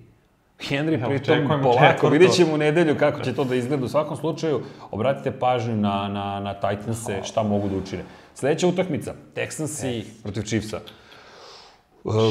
Henry 0.60 0.94
Evo, 0.94 1.10
pritom 1.10 1.48
polako, 1.48 1.86
četvrto. 1.86 2.10
vidjet 2.10 2.32
ćemo 2.32 2.54
u 2.54 2.58
nedelju 2.58 2.96
kako 2.98 3.22
će 3.22 3.36
to 3.36 3.44
da 3.44 3.56
izgleda. 3.56 3.86
U 3.86 3.88
svakom 3.88 4.18
slučaju, 4.18 4.62
obratite 4.92 5.32
pažnju 5.32 5.76
na, 5.76 6.08
na, 6.08 6.40
na 6.40 6.54
Titanse, 6.54 7.22
šta 7.24 7.44
mogu 7.44 7.70
da 7.70 7.78
učine. 7.78 8.04
Sledeća 8.34 8.68
utakmica, 8.68 9.14
Texansi 9.36 10.04
protiv 10.24 10.42
Chiefsa. 10.42 10.80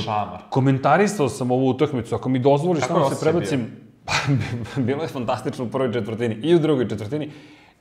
Šamar. 0.04 0.40
Komentarisao 0.50 1.28
sam 1.28 1.50
ovu 1.50 1.68
utakmicu, 1.68 2.14
ako 2.14 2.28
mi 2.28 2.38
dozvoliš, 2.38 2.84
samo 2.84 3.10
se 3.10 3.20
prebacim. 3.20 3.66
Pa, 4.08 4.80
bilo 4.80 5.02
je 5.02 5.08
fantastično 5.08 5.64
u 5.64 5.68
prvoj 5.68 5.92
četvrtini 5.92 6.34
i 6.34 6.54
u 6.54 6.58
drugoj 6.58 6.88
četvrtini. 6.88 7.30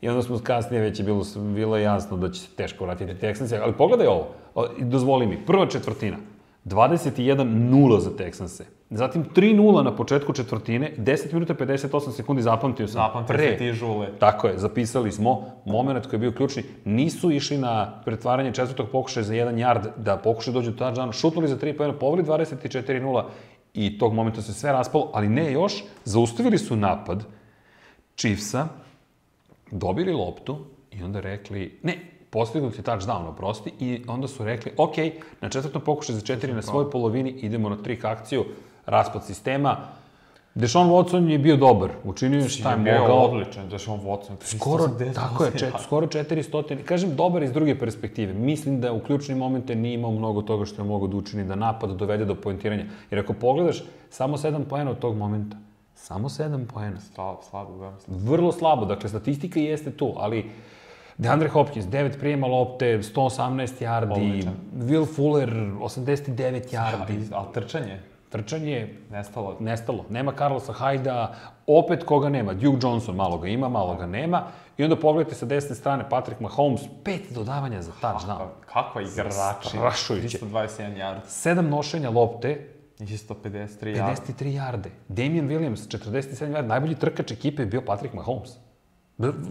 I 0.02 0.10
onda 0.10 0.22
smo 0.22 0.40
kasnije 0.40 0.82
već 0.82 1.00
je 1.00 1.06
bilo, 1.06 1.24
bilo 1.56 1.78
jasno 1.78 2.18
da 2.18 2.32
će 2.32 2.42
se 2.42 2.48
teško 2.56 2.86
vratiti 2.86 3.26
Texansi, 3.26 3.60
ali 3.64 3.74
pogledaj 3.74 4.08
ovo, 4.08 4.28
dozvoli 4.80 5.28
mi, 5.28 5.46
prva 5.46 5.68
četvrtina, 5.68 6.18
21-0 6.66 8.00
za 8.00 8.10
Texanse. 8.10 8.64
Zatim 8.90 9.26
3-0 9.36 9.84
na 9.84 9.96
početku 9.96 10.34
četvrtine, 10.34 10.94
10 10.98 11.34
minuta 11.34 11.54
58 11.54 12.12
sekundi 12.12 12.42
zapamtio 12.42 12.88
sam. 12.88 12.94
Zapamtio 12.94 13.38
se 13.38 13.58
ti 13.58 13.74
žule. 13.74 14.08
Tako 14.20 14.48
je, 14.48 14.58
zapisali 14.58 15.12
smo 15.12 15.46
moment 15.66 16.06
koji 16.06 16.18
je 16.18 16.20
bio 16.20 16.32
ključni. 16.32 16.64
Nisu 16.86 17.32
išli 17.32 17.58
na 17.58 18.02
pretvaranje 18.06 18.54
četvrtog 18.54 18.90
pokušaja 18.90 19.24
za 19.24 19.34
jedan 19.36 19.56
yard 19.56 19.88
da 19.98 20.18
pokušaju 20.18 20.54
dođu 20.54 20.72
do 20.72 20.86
touchdowna, 20.86 21.12
šutnuli 21.12 21.48
za 21.48 21.58
3 21.58 21.78
pojena, 21.78 22.00
poveli 22.00 22.24
24-0 22.24 23.24
i 23.74 23.98
tog 23.98 24.14
momenta 24.14 24.42
se 24.42 24.54
sve 24.54 24.72
raspalo, 24.72 25.12
ali 25.14 25.30
ne 25.30 25.52
još, 25.52 25.84
zaustavili 26.06 26.58
su 26.58 26.76
napad 26.76 27.24
Chiefsa, 28.16 28.68
dobili 29.72 30.14
loptu 30.14 30.58
i 30.92 31.04
onda 31.04 31.20
rekli, 31.20 31.80
ne, 31.84 31.98
postignut 32.30 32.78
je 32.78 32.84
touchdown, 32.84 33.28
oprosti, 33.28 33.72
i 33.80 34.02
onda 34.08 34.28
su 34.28 34.46
rekli, 34.46 34.72
ok, 34.78 34.96
na 35.42 35.50
četvrtom 35.50 35.82
pokušaju 35.82 36.20
za 36.20 36.26
četiri 36.26 36.54
na 36.54 36.62
svojoj 36.62 36.92
polovini, 36.92 37.30
idemo 37.30 37.70
na 37.70 37.78
trik 37.84 38.06
akciju, 38.06 38.46
raspad 38.86 39.26
sistema. 39.26 39.78
Deshaun 40.56 40.90
Watson 40.90 41.30
je 41.30 41.38
bio 41.38 41.58
dobar, 41.58 41.90
učinio 42.04 42.40
je 42.40 42.50
šta 42.50 42.72
je 42.72 42.78
Bio 42.78 43.00
mogao. 43.00 43.18
odličan, 43.18 43.70
da 43.70 43.76
on 43.88 44.00
Watson. 44.00 44.58
Skoro, 44.58 44.88
380 44.88 45.14
tako 45.14 45.46
je, 45.46 45.52
čet, 45.52 45.74
skoro 45.84 46.08
400. 46.08 46.84
Kažem, 46.84 47.16
dobar 47.16 47.44
iz 47.44 47.52
druge 47.52 47.80
perspektive. 47.80 48.34
Mislim 48.34 48.82
da 48.82 48.94
u 48.94 49.00
ključnim 49.00 49.38
momente 49.38 49.76
nije 49.76 49.94
imao 49.94 50.12
mnogo 50.12 50.42
toga 50.42 50.66
što 50.66 50.82
je 50.82 50.88
mogao 50.88 51.08
da 51.08 51.18
učini, 51.18 51.44
da 51.44 51.56
napad 51.56 51.90
dovede 51.90 52.26
do 52.26 52.36
poentiranja. 52.36 52.86
Jer 53.12 53.20
ako 53.20 53.34
pogledaš, 53.34 53.84
samo 54.10 54.38
7 54.38 54.64
poena 54.64 54.92
od 54.92 55.00
tog 55.00 55.18
momenta. 55.18 55.58
Samo 55.98 56.30
7 56.30 56.66
poena. 56.74 57.00
Slabo, 57.00 57.42
slabo, 57.50 57.78
da. 57.78 57.92
Vrlo 58.08 58.52
slabo, 58.52 58.86
dakle, 58.86 59.10
statistika 59.10 59.60
jeste 59.60 59.92
tu, 59.92 60.14
ali 60.18 60.52
DeAndre 61.18 61.50
Hopkins, 61.50 61.86
9 61.86 62.20
prijema 62.20 62.48
lopte, 62.48 63.00
118 63.02 63.82
yardi, 63.84 64.14
Odličan. 64.14 64.54
Will 64.76 65.16
Fuller, 65.16 65.50
89 65.82 66.74
yardi, 66.74 67.14
Ali, 67.14 67.28
ali 67.32 67.48
trčanje, 67.54 68.00
trčanje 68.30 68.94
nestalo. 69.12 69.58
nestalo. 69.60 70.06
Nema 70.10 70.34
Carlosa 70.38 70.74
Hajda, 70.74 71.36
opet 71.68 72.04
koga 72.04 72.30
nema. 72.30 72.54
Duke 72.54 72.78
Johnson 72.82 73.16
malo 73.16 73.38
ga 73.38 73.48
ima, 73.48 73.70
malo 73.70 73.96
ga 73.96 74.06
nema. 74.06 74.44
I 74.78 74.84
onda 74.84 74.96
pogledajte 74.96 75.36
sa 75.36 75.46
desne 75.46 75.76
strane 75.76 76.10
Patrick 76.10 76.40
Mahomes, 76.42 76.82
pet 77.04 77.22
dodavanja 77.34 77.82
za 77.82 77.92
touchdown. 78.02 78.48
Kakva 78.74 79.02
igrači. 79.02 79.36
Zastrašujuće. 79.36 80.38
321 80.38 80.98
yard. 80.98 81.20
Sedam 81.28 81.70
nošenja 81.70 82.10
lopte, 82.10 82.77
Isto 83.00 83.34
53 83.34 83.96
yard. 83.96 84.18
53 84.30 84.48
jarde. 84.48 84.90
Damian 85.08 85.48
Williams, 85.48 85.88
47 85.88 86.52
jarde. 86.54 86.68
Najbolji 86.68 86.96
trkač 86.96 87.32
ekipe 87.32 87.62
je 87.62 87.66
bio 87.66 87.82
Patrick 87.82 88.14
Mahomes. 88.14 88.58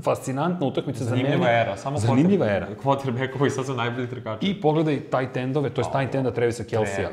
Fascinantna 0.02 0.66
utakmica 0.66 1.04
za 1.04 1.10
mene. 1.10 1.22
Zanimljiva 1.22 1.50
era. 1.50 1.76
Samo 1.76 1.98
Zanimljiva 1.98 2.46
era. 2.46 2.68
Quarterbackovi 2.84 3.50
sad 3.50 3.66
su 3.66 3.74
najbolji 3.74 4.08
trkači. 4.08 4.46
I 4.46 4.60
pogledaj 4.60 5.00
tight 5.00 5.36
endove, 5.36 5.70
to 5.70 5.80
je 5.80 5.86
tight 5.92 6.14
enda 6.14 6.30
Trevisa 6.30 6.64
Kelsija. 6.64 7.10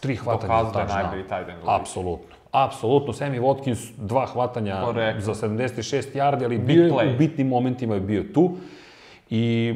Tri 0.00 0.16
hvatanja 0.16 0.54
za 0.54 0.62
Dokazao 0.62 0.72
da 0.72 0.80
je 0.80 0.86
touchdown. 0.86 1.02
najbolji 1.02 1.22
tight 1.22 1.48
end. 1.48 1.60
Apsolutno. 1.66 2.36
Apsolutno, 2.52 3.12
Sammy 3.12 3.40
Watkins, 3.40 3.90
dva 3.98 4.26
hvatanja 4.26 4.80
Korektno. 4.84 5.34
za 5.34 5.48
76 5.48 6.14
yardi, 6.14 6.44
ali 6.44 6.58
bio 6.58 6.84
je, 6.84 6.90
play. 6.90 7.14
u 7.14 7.18
bitnim 7.18 7.48
momentima 7.48 7.94
je 7.94 8.00
bio 8.00 8.24
tu. 8.34 8.56
I 9.30 9.74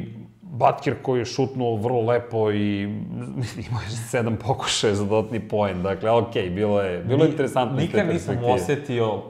Batkir 0.51 0.95
koji 1.01 1.19
je 1.19 1.25
šutnuo 1.25 1.75
vrlo 1.75 2.01
lepo 2.01 2.51
i 2.51 2.81
imao 3.67 3.81
je 3.81 3.89
sedam 4.09 4.37
pokušaja 4.37 4.95
za 4.95 5.05
dodatni 5.05 5.39
poen. 5.39 5.83
Dakle, 5.83 6.11
okej, 6.11 6.43
okay, 6.43 6.55
bilo 6.55 6.81
je, 6.81 7.03
bilo 7.03 7.23
je 7.23 7.29
interesantno. 7.29 7.77
te 7.77 7.83
Nikad 7.83 8.07
nisam 8.07 8.37
osetio 8.43 9.21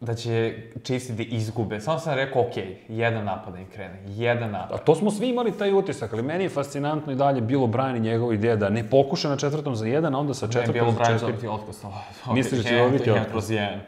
da 0.00 0.14
će 0.14 0.54
Chiefs 0.82 1.10
da 1.10 1.22
izgube. 1.22 1.80
Samo 1.80 1.98
sam 1.98 2.14
rekao, 2.14 2.42
ok, 2.42 2.52
jedan 2.88 3.24
napad 3.24 3.52
da 3.52 3.60
im 3.60 3.66
krene, 3.74 4.02
jedan 4.08 4.50
napad. 4.50 4.80
A 4.80 4.84
to 4.84 4.94
smo 4.94 5.10
svi 5.10 5.28
imali 5.28 5.52
taj 5.52 5.72
utisak, 5.72 6.12
ali 6.12 6.22
meni 6.22 6.44
je 6.44 6.48
fascinantno 6.48 7.12
i 7.12 7.16
dalje 7.16 7.40
bilo 7.40 7.66
Brian 7.66 7.96
i 7.96 8.00
njegova 8.00 8.34
ideja 8.34 8.56
da 8.56 8.68
ne 8.68 8.90
pokuša 8.90 9.28
na 9.28 9.36
četvrtom 9.36 9.76
za 9.76 9.86
jedan, 9.86 10.14
a 10.14 10.18
onda 10.18 10.34
sa 10.34 10.46
Ne, 10.46 10.52
četvrtom 10.52 10.74
bilo 10.74 10.90
za 10.90 10.98
Brian 10.98 11.12
četiri. 11.12 11.26
dobiti 11.26 11.48
otkaz. 11.48 11.84
Misliš 12.34 12.62
da 12.62 12.68
će 12.68 12.76
dobiti 12.78 13.10
otkaz? 13.10 13.26
kroz 13.30 13.50
jedan. 13.50 13.80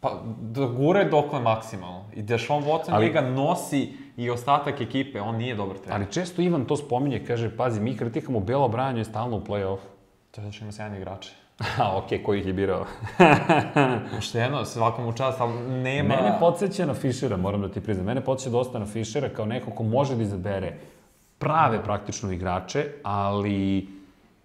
Pa, 0.00 0.22
da 0.40 0.66
gure 0.66 1.04
dokle 1.04 1.40
maksimalno. 1.40 2.04
I 2.14 2.22
Deshaun 2.22 2.64
Watson 2.64 2.88
Ali- 2.90 3.06
njega 3.06 3.20
nosi 3.20 3.92
i 4.20 4.30
ostatak 4.30 4.80
ekipe, 4.80 5.20
on 5.20 5.36
nije 5.36 5.54
dobar 5.54 5.76
trener. 5.78 5.94
Ali 5.94 6.12
često 6.12 6.42
Ivan 6.42 6.64
to 6.64 6.76
spominje, 6.76 7.24
kaže, 7.26 7.56
pazi, 7.56 7.80
mi 7.80 7.96
kritikamo 7.96 8.40
Bela 8.40 8.68
Brian 8.68 8.96
je 8.96 9.04
stalno 9.04 9.36
u 9.36 9.40
play-off. 9.40 9.78
To 10.30 10.40
je 10.40 10.44
da 10.44 10.52
što 10.52 10.64
ima 10.64 10.72
sjajni 10.72 10.96
igrače. 10.96 11.32
A, 11.78 11.98
okej, 11.98 12.22
ko 12.22 12.34
ih 12.34 12.46
je 12.46 12.52
birao? 12.52 12.84
Pošteno, 14.14 14.64
svakom 14.64 15.06
u 15.06 15.12
čast, 15.12 15.40
ali 15.40 15.52
nema... 15.70 16.08
Mene 16.08 16.36
podsjeća 16.40 16.86
na 16.86 16.94
Fišera, 16.94 17.36
moram 17.36 17.60
da 17.62 17.68
ti 17.68 17.80
priznam. 17.80 18.06
Mene 18.06 18.20
podsjeća 18.20 18.50
dosta 18.50 18.78
na 18.78 18.86
Fišera 18.86 19.28
kao 19.28 19.46
neko 19.46 19.70
ko 19.70 19.82
može 19.82 20.16
da 20.16 20.22
izabere 20.22 20.74
prave 21.38 21.82
praktično 21.84 22.32
igrače, 22.32 22.86
ali 23.02 23.88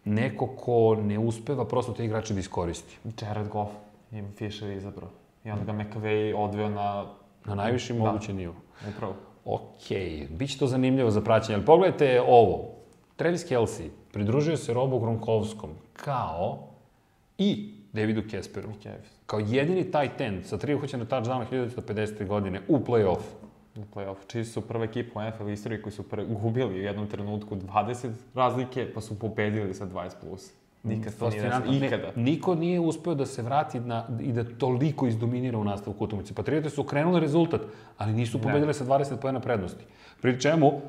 neko 0.05 0.47
ko 0.47 0.95
ne 0.95 1.19
uspeva 1.19 1.65
prosto 1.65 1.93
te 1.93 2.05
igrače 2.05 2.33
da 2.33 2.39
iskoristi. 2.39 2.97
Jared 3.21 3.47
Goff 3.47 3.71
im 4.11 4.31
Fisher 4.37 4.69
izabrao. 4.69 5.09
I 5.43 5.51
onda 5.51 5.73
ga 5.73 5.73
McVay 5.73 6.33
odveo 6.37 6.69
na... 6.69 7.05
Na 7.45 7.55
najviši 7.55 7.93
Da. 7.93 7.99
mogući 7.99 8.33
nivo. 8.33 8.53
Upravo. 8.89 9.15
Okej, 9.45 10.27
bit 10.29 10.51
će 10.51 10.57
to 10.57 10.67
zanimljivo 10.67 11.11
za 11.11 11.21
praćenje, 11.21 11.55
ali 11.55 11.65
pogledajte 11.65 12.21
ovo. 12.27 12.71
Travis 13.15 13.49
Kelsey 13.49 13.89
pridružio 14.13 14.57
se 14.57 14.73
Robu 14.73 14.99
Gronkovskom 14.99 15.69
kao 15.93 16.67
i 17.37 17.73
Davidu 17.93 18.23
Kesperu. 18.29 18.69
Kao 19.25 19.39
jedini 19.39 19.91
tight 19.91 20.21
end 20.21 20.45
sa 20.45 20.57
tri 20.57 20.75
uhoćene 20.75 21.05
touchdowna 21.05 21.45
1950. 21.51 22.27
godine 22.27 22.61
u 22.67 22.79
play-off. 22.79 23.21
u 23.75 23.81
play-off. 23.95 24.15
Chiefs 24.27 24.53
su 24.53 24.61
prva 24.61 24.83
ekipa 24.83 25.19
u 25.19 25.23
NFL 25.29 25.49
istoriji 25.49 25.81
koji 25.81 25.93
su 25.93 26.03
gubili 26.27 26.79
u 26.79 26.83
jednom 26.83 27.07
trenutku 27.07 27.55
20 27.55 28.09
razlike, 28.33 28.93
pa 28.93 29.01
su 29.01 29.19
pobedili 29.19 29.73
sa 29.73 29.85
20+. 29.85 30.09
Plus. 30.21 30.51
Nikad 30.85 31.13
to 31.19 31.29
nije 31.29 31.87
Ikada. 31.87 32.11
niko 32.15 32.55
nije 32.55 32.79
uspeo 32.79 33.15
da 33.15 33.25
se 33.25 33.41
vrati 33.41 33.79
na, 33.79 34.07
i 34.21 34.31
da 34.31 34.43
toliko 34.57 35.07
izdominira 35.07 35.57
u 35.57 35.63
nastavku 35.63 36.03
utakmice. 36.03 36.33
Patriote 36.33 36.69
su 36.69 36.81
okrenule 36.81 37.19
rezultat, 37.19 37.61
ali 37.97 38.13
nisu 38.13 38.41
pobedile 38.41 38.73
sa 38.73 38.85
20 38.85 39.17
pojena 39.21 39.39
prednosti. 39.39 39.85
Pri 40.21 40.41
čemu, 40.41 40.81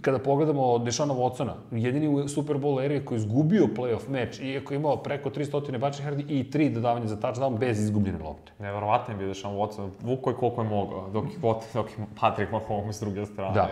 kada 0.00 0.18
pogledamo 0.18 0.78
Dešana 0.78 1.14
Watsona, 1.14 1.52
jedini 1.70 2.08
u 2.08 2.28
Super 2.28 2.56
Bowl 2.56 2.84
eri 2.84 3.04
koji 3.04 3.16
je 3.16 3.20
izgubio 3.20 3.66
playoff 3.76 4.08
meč, 4.08 4.40
iako 4.40 4.74
je 4.74 4.76
imao 4.76 4.96
preko 4.96 5.30
300 5.30 5.78
bačnih 5.78 6.08
yardi 6.08 6.24
i 6.28 6.50
3 6.50 6.74
dodavanja 6.74 7.06
za 7.06 7.16
touchdown 7.16 7.58
bez 7.58 7.80
izgubljene 7.80 8.18
lopte. 8.24 8.52
Neverovatno 8.58 9.14
je 9.14 9.18
bio 9.18 9.26
Deshaun 9.26 9.56
Watson, 9.56 9.88
vuko 10.02 10.30
je 10.30 10.36
koliko 10.36 10.62
je 10.62 10.68
mogao, 10.68 11.10
dok 11.10 11.24
je, 11.24 11.38
dok 11.74 11.90
je 11.90 12.06
Patrick 12.20 12.52
Mahomes 12.52 12.96
s 12.96 13.00
druge 13.00 13.26
strane. 13.26 13.54
Da. 13.54 13.68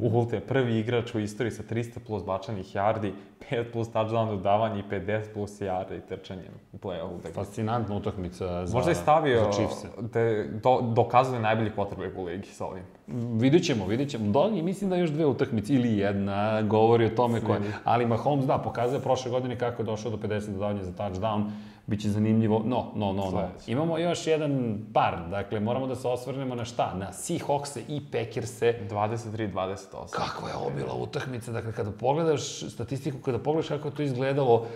Uhulte, 0.00 0.40
prvi 0.40 0.78
igrač 0.78 1.14
u 1.14 1.18
istoriji 1.18 1.50
sa 1.52 1.62
300 1.62 1.98
plus 2.06 2.24
bačanih 2.24 2.74
yardi, 2.76 3.12
5 3.50 3.72
plus 3.72 3.88
touchdown 3.88 4.28
dodavanja 4.28 4.78
i 4.78 4.82
50 4.90 5.22
plus 5.34 5.60
yardi 5.60 6.00
trčanjem 6.08 6.52
u 6.72 6.76
play-offu. 6.78 7.16
Dakle, 7.16 7.32
Fascinantna 7.32 7.96
utakmica 7.96 8.66
za 8.66 8.76
Možda 8.76 8.90
je 8.90 8.94
stavio 8.94 9.44
za 9.44 9.50
Chiefse. 9.52 9.88
da 10.00 10.44
do, 10.62 10.80
dokazuje 10.80 11.40
najbolji 11.40 11.70
quarterback 11.76 12.16
u 12.16 12.24
ligi 12.24 12.48
sa 12.48 12.66
ovim. 12.66 12.84
Vidjet 13.06 13.64
ćemo, 13.64 13.86
vidjet 13.86 14.10
ćemo. 14.10 14.32
Da, 14.32 14.56
i 14.56 14.62
mislim 14.62 14.90
da 14.90 14.96
još 14.96 15.10
dve 15.10 15.26
utakmice 15.26 15.74
ili 15.74 15.98
jedna 15.98 16.62
govori 16.62 17.06
o 17.06 17.10
tome 17.10 17.40
koje... 17.40 17.60
Ali 17.84 18.06
Mahomes, 18.06 18.46
da, 18.46 18.58
pokazuje 18.58 19.00
prošle 19.00 19.30
godine 19.30 19.58
kako 19.58 19.82
je 19.82 19.86
došao 19.86 20.10
do 20.10 20.16
50 20.16 20.52
dodavanja 20.52 20.84
za 20.84 20.92
touchdown. 20.92 21.50
Biće 21.86 22.08
zanimljivo. 22.08 22.62
No, 22.64 22.84
no, 22.94 23.12
no, 23.12 23.30
no. 23.30 23.48
Imamo 23.66 23.98
još 23.98 24.26
jedan 24.26 24.78
par. 24.92 25.18
Dakle, 25.30 25.60
moramo 25.60 25.86
da 25.86 25.96
se 25.96 26.08
osvrnemo 26.08 26.54
na 26.54 26.64
šta? 26.64 26.94
Na 26.94 27.12
Seahawkse 27.12 27.80
i 27.88 28.00
Packerse. 28.12 28.74
23-28. 28.90 29.76
Kakva 30.10 30.48
je 30.48 30.54
ovo 30.56 30.70
bila 30.76 30.94
utakmica? 30.94 31.52
Dakle, 31.52 31.72
kada 31.72 31.90
pogledaš 31.90 32.70
statistiku, 32.70 33.18
kada 33.18 33.38
pogledaš 33.38 33.68
kako 33.68 33.88
je 33.88 33.94
to 33.94 34.02
izgledalo, 34.02 34.66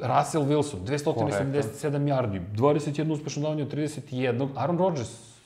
Russell 0.00 0.44
Wilson, 0.44 0.84
287 0.86 2.08
yardi, 2.08 2.40
21 2.56 3.12
uspešno 3.12 3.42
davanje 3.42 3.62
od 3.62 3.74
31, 3.74 4.48
Aaron 4.56 4.78
Rodgers, 4.78 5.37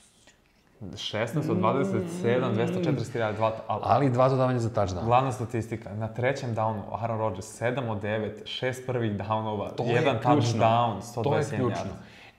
16 0.91 1.51
od 1.51 1.57
27, 1.57 2.53
240 2.53 3.35
2, 3.37 3.51
ali 3.67 3.81
ali 3.83 4.09
dva 4.09 4.29
dodavanja 4.29 4.59
za 4.59 4.69
touchdown. 4.69 5.05
Glavna 5.05 5.31
statistika, 5.31 5.95
na 5.95 6.07
trećem 6.07 6.55
downu 6.55 6.81
Aaron 6.91 7.17
Rodgers 7.17 7.61
7 7.61 7.89
od 7.89 8.01
9, 8.01 8.31
6 8.43 8.85
prvih 8.85 9.11
downova, 9.11 9.75
To 9.75 9.83
je 9.83 9.93
jedan 9.93 10.19
ključno. 10.19 10.59
touchdown, 10.59 11.01
121 11.01 11.23
To 11.23 11.35
je 11.35 11.43
ključno. 11.45 11.91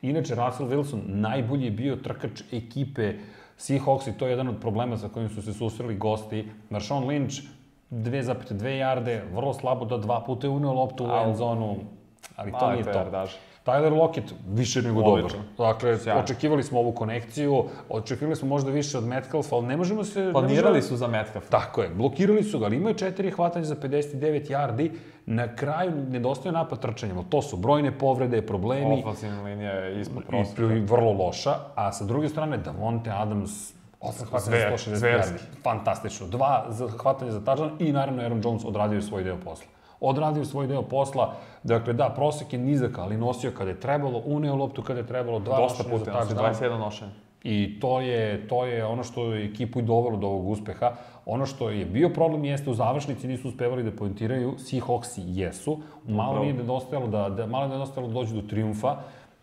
Inače, 0.03 0.35
Russell 0.35 0.69
Wilson 0.69 1.01
najbolji 1.07 1.65
je 1.65 1.71
bio 1.71 1.97
trkač 1.97 2.43
ekipe 2.53 3.15
Seahawks 3.59 4.07
i 4.07 4.13
to 4.13 4.27
je 4.27 4.31
jedan 4.31 4.49
od 4.49 4.61
problema 4.61 4.97
sa 4.97 5.09
kojim 5.09 5.29
su 5.29 5.43
se 5.43 5.53
susreli 5.53 5.97
gosti. 5.97 6.49
Marshawn 6.71 7.07
Lynch, 7.07 7.43
2,2 7.91 8.67
jarde, 8.67 9.25
vrlo 9.35 9.55
slabo 9.55 9.85
da 9.85 9.99
dva 9.99 10.21
puta 10.21 10.47
je 10.47 10.51
uneo 10.51 10.73
loptu 10.73 11.05
u 11.05 11.09
end 11.27 11.37
zonu, 11.37 11.77
ali 12.37 12.53
to 12.53 12.71
nije 12.73 12.85
to 12.85 12.93
to. 12.93 13.27
Tyler 13.65 13.93
Lockett, 13.93 14.25
više 14.49 14.83
nego 14.83 15.03
dobar. 15.03 15.13
Odličan. 15.15 15.41
Dakle, 15.59 15.99
Sjajno. 15.99 16.21
očekivali 16.21 16.63
smo 16.63 16.79
ovu 16.81 16.93
konekciju, 16.93 17.65
očekivali 17.89 18.37
smo 18.37 18.49
možda 18.49 18.71
više 18.71 18.99
od 18.99 19.05
Metcalfa, 19.05 19.57
ali 19.57 19.67
ne 19.67 19.77
možemo 19.77 20.05
se... 20.05 20.31
Planirali 20.33 20.69
možemo- 20.71 20.83
su 20.83 20.97
za 20.97 21.09
Metcalfa. 21.09 21.49
Tako 21.51 21.83
je, 21.83 21.89
blokirali 21.91 22.43
su 22.43 22.59
ga, 22.59 22.67
ali 22.67 22.77
imaju 22.77 22.95
četiri 22.95 23.31
hvatanja 23.31 23.65
za 23.65 23.77
59 23.77 24.15
yardi, 24.49 24.91
na 25.27 25.49
kraju 25.49 25.93
nedostaje 26.09 26.53
napad 26.53 26.79
trčanjem, 26.81 27.25
to 27.25 27.43
su 27.43 27.57
brojne 27.57 27.93
povrede, 27.93 28.43
problemi 28.43 28.99
Ofensivna 28.99 29.43
linija 29.43 29.73
je 29.73 30.01
ispod 30.01 30.23
i 30.23 30.27
prostora. 30.27 30.69
pri- 30.69 30.81
vrlo 30.83 31.13
loša, 31.15 31.55
a 31.75 31.93
sa 31.93 32.05
druge 32.05 32.29
strane 32.29 32.59
Davonte 32.59 33.11
Adams 33.13 33.73
8 34.01 34.25
hvatanja 34.25 34.57
za 34.59 34.69
160 34.69 34.95
zverski. 34.95 35.33
yardi. 35.33 35.63
Fantastično. 35.63 36.27
Dva 36.27 36.67
hvatanje 36.99 37.31
za 37.31 37.41
touchdown 37.41 37.71
i 37.79 37.93
naravno 37.93 38.23
Aaron 38.23 38.41
Jones 38.45 38.65
odradio 38.65 39.03
svoj 39.03 39.25
deo 39.25 39.37
posla. 39.37 39.67
Odradio 40.01 40.45
svoj 40.45 40.67
deo 40.67 40.83
posla, 40.83 41.35
dakle 41.63 41.93
da, 41.93 42.09
prosek 42.09 42.53
je 42.53 42.59
nizak, 42.59 42.99
ali 42.99 43.17
nosio 43.17 43.53
kada 43.59 43.71
je 43.71 43.81
trebalo, 43.81 44.23
uneo 44.27 44.57
loptu 44.57 44.83
kada 44.83 45.01
je 45.01 45.07
trebalo, 45.07 45.39
dva 45.39 45.59
Dosta 45.59 45.83
nošenja 45.83 45.99
za 45.99 46.05
puta, 46.05 46.11
znači 46.11 46.35
touchdown. 46.35 46.71
21 46.71 46.79
nošenja. 46.79 47.13
I 47.45 47.81
to 47.81 48.01
je, 48.01 48.49
to 48.49 48.65
je 48.65 48.85
ono 48.85 49.03
što 49.03 49.33
je 49.33 49.45
ekipu 49.45 49.79
i 49.79 49.83
dovelo 49.83 50.17
do 50.17 50.27
ovog 50.27 50.49
uspeha. 50.49 50.93
Ono 51.27 51.47
što 51.47 51.71
je 51.71 51.85
bio 51.85 52.09
problem 52.09 52.45
jeste 52.45 52.71
u 52.71 52.75
završnici 52.75 53.29
nisu 53.29 53.49
uspevali 53.49 53.83
da 53.83 53.91
poentiraju, 53.91 54.55
Seahawksi 54.59 55.23
jesu. 55.27 55.79
Malo 56.09 56.31
Upravo. 56.31 56.45
nije 56.45 56.55
nedostajalo 56.55 57.07
da, 57.07 57.29
da, 57.29 57.47
malo 57.47 57.65
je 57.65 57.69
nedostajalo 57.69 58.09
da 58.09 58.15
dođu 58.15 58.35
do 58.35 58.49
triumfa. 58.49 58.97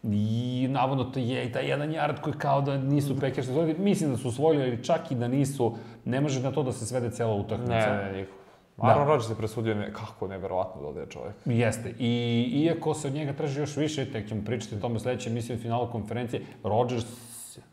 I 0.03 0.67
navodno 0.69 1.03
to 1.03 1.19
je 1.19 1.45
i 1.45 1.51
taj 1.51 1.69
jedan 1.69 1.89
yard 1.89 2.21
koji 2.21 2.33
kao 2.33 2.61
da 2.61 2.77
nisu 2.77 3.19
Packers 3.19 3.49
osvojili. 3.49 3.75
Mislim 3.79 4.11
da 4.11 4.17
su 4.17 4.27
osvojili, 4.27 4.63
ali 4.63 4.83
čak 4.83 5.11
i 5.11 5.15
da 5.15 5.27
nisu, 5.27 5.75
ne 6.05 6.21
može 6.21 6.41
na 6.41 6.51
to 6.51 6.63
da 6.63 6.71
se 6.71 6.85
svede 6.85 7.11
cela 7.11 7.33
utakmica. 7.33 7.95
Ne, 7.95 8.03
ne, 8.03 8.17
nikako. 8.17 8.40
Aaron 8.77 9.07
Rodgers 9.07 9.29
je 9.29 9.35
presudio, 9.35 9.75
ne, 9.75 9.93
kako 9.93 10.27
neverovatno 10.27 10.81
dodaje 10.81 11.05
čovjek. 11.09 11.35
Jeste. 11.45 11.93
I 11.99 12.63
iako 12.65 12.93
se 12.93 13.07
od 13.07 13.13
njega 13.13 13.33
traži 13.33 13.59
još 13.59 13.77
više, 13.77 14.11
tek 14.11 14.27
ćemo 14.27 14.41
pričati 14.45 14.75
o 14.75 14.79
tome 14.79 14.99
sledeće 14.99 15.29
emisije 15.29 15.55
u 15.55 15.59
finalu 15.59 15.91
konferencije, 15.91 16.41
Rodgers 16.63 17.05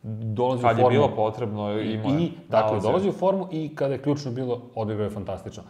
dolazi 0.02 0.60
u 0.64 0.68
Kad 0.68 0.78
je 0.78 0.82
formu. 0.82 0.98
bilo 0.98 1.14
potrebno, 1.16 1.80
imao 1.80 2.10
je. 2.10 2.22
I, 2.22 2.32
dakle, 2.48 2.80
dolazi 2.80 3.08
u 3.08 3.12
formu 3.12 3.48
i 3.52 3.74
kada 3.74 3.94
je 3.94 4.02
ključno 4.02 4.30
bilo, 4.32 4.62
odigrao 4.74 5.04
je 5.04 5.10
fantastično. 5.10 5.62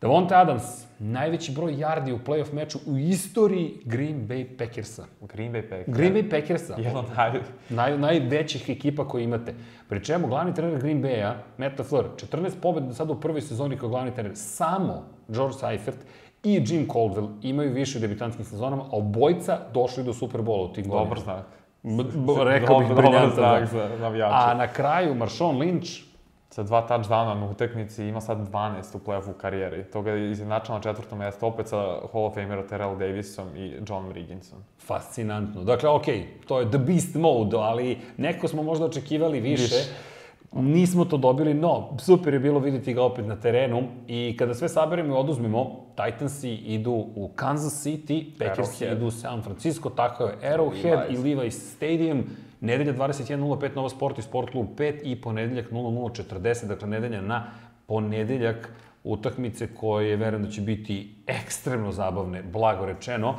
Davonte 0.00 0.34
Adams, 0.34 0.62
najveći 0.98 1.52
broj 1.52 1.72
yardi 1.72 2.12
u 2.12 2.18
playoff 2.26 2.52
meču 2.52 2.78
u 2.86 2.98
istoriji 2.98 3.80
Green 3.84 4.28
Bay 4.28 4.56
Packersa. 4.58 5.04
Green 5.20 5.52
Bay 5.52 5.62
Packers. 5.62 5.96
Green 5.96 6.14
Bay 6.14 6.30
Packersa. 6.30 6.74
Jedan 6.78 6.96
od 6.96 7.04
naj... 7.16 7.40
Naj, 7.68 7.98
najvećih 7.98 8.70
ekipa 8.70 9.08
koje 9.08 9.24
imate. 9.24 9.54
Pri 9.88 10.04
čemu 10.04 10.26
glavni 10.26 10.54
trener 10.54 10.80
Green 10.80 11.02
Bay-a, 11.02 11.34
Matt 11.56 11.78
LaFleur, 11.78 12.04
14 12.16 12.50
pobjeda 12.62 12.94
sada 12.94 13.12
u 13.12 13.20
prvoj 13.20 13.40
sezoni 13.40 13.76
kao 13.76 13.88
glavni 13.88 14.14
trener, 14.14 14.32
samo 14.34 15.04
George 15.28 15.54
Seifert 15.54 15.98
i 16.44 16.52
Jim 16.52 16.88
Caldwell 16.88 17.28
imaju 17.42 17.72
više 17.72 17.98
u 17.98 18.00
debitantskim 18.00 18.44
sezonama, 18.44 18.82
a 18.82 18.88
obojca 18.92 19.58
došli 19.74 20.04
do 20.04 20.12
Superbola 20.12 20.64
u 20.64 20.72
tim 20.72 20.88
godinama. 20.88 21.04
Dobar 21.04 21.20
znak. 21.20 21.46
Rekao 22.44 22.78
bih 22.78 22.88
briljantan 22.88 23.30
znak 23.34 23.68
za 23.68 23.88
navijače. 24.00 24.34
A 24.34 24.54
na 24.54 24.66
kraju 24.66 25.14
Marshawn 25.14 25.58
Lynch, 25.58 26.07
Sa 26.50 26.62
dva 26.62 26.86
touchdowna 26.88 27.34
na 27.34 27.46
utakmici 27.50 28.04
ima 28.04 28.20
sad 28.20 28.38
12 28.38 28.96
u 28.96 28.98
play-offu 28.98 29.32
karijeri. 29.32 29.84
Toga 29.84 30.10
je 30.10 30.30
izjednačao 30.30 30.76
na 30.76 30.82
četvrtom 30.82 31.18
mjestu 31.18 31.46
opet 31.46 31.68
sa 31.68 31.76
Hall 32.12 32.24
of 32.24 32.34
Famerom 32.34 32.68
Terrell 32.68 32.98
Davisom 32.98 33.56
i 33.56 33.72
John 33.88 34.12
Rigginsom. 34.12 34.58
fascinantno. 34.86 35.64
Dakle, 35.64 35.88
okej, 35.88 36.26
to 36.46 36.60
je 36.60 36.70
the 36.70 36.78
beast 36.78 37.14
mode, 37.14 37.56
ali 37.56 37.98
neko 38.16 38.48
smo 38.48 38.62
možda 38.62 38.84
očekivali 38.84 39.40
više. 39.40 39.62
Više. 39.62 39.90
Nismo 40.52 41.04
to 41.04 41.16
dobili, 41.16 41.54
no, 41.54 41.96
super 41.98 42.34
je 42.34 42.40
bilo 42.40 42.60
vidjeti 42.60 42.94
ga 42.94 43.02
opet 43.02 43.26
na 43.26 43.36
terenu 43.36 43.82
i 44.06 44.36
kada 44.38 44.54
sve 44.54 44.68
saberemo 44.68 45.14
i 45.14 45.18
oduzmemo, 45.18 45.76
Titansi 45.96 46.54
idu 46.54 46.92
u 47.14 47.30
Kansas 47.34 47.86
City, 47.86 48.24
Packersi 48.38 48.84
idu 48.84 49.06
u 49.06 49.10
San 49.10 49.42
Francisco, 49.42 49.90
tako 49.90 50.24
je 50.24 50.36
Arrowhead 50.42 51.02
i. 51.10 51.16
Levi's 51.16 51.74
Stadium, 51.76 52.24
nedelja 52.60 52.94
21.05 52.94 53.76
Nova 53.76 53.88
Sport 53.88 54.18
i 54.18 54.22
Sport 54.22 54.50
Klub 54.50 54.66
5 54.76 55.00
i 55.02 55.20
ponedeljak 55.20 55.70
00.40, 55.70 56.66
dakle 56.66 56.88
nedelja 56.88 57.20
na 57.20 57.44
ponedeljak 57.86 58.72
utakmice 59.04 59.74
koje 59.74 60.16
verujem 60.16 60.44
da 60.44 60.50
će 60.50 60.60
biti 60.60 61.14
ekstremno 61.26 61.92
zabavne, 61.92 62.42
blago 62.42 62.86
rečeno. 62.86 63.34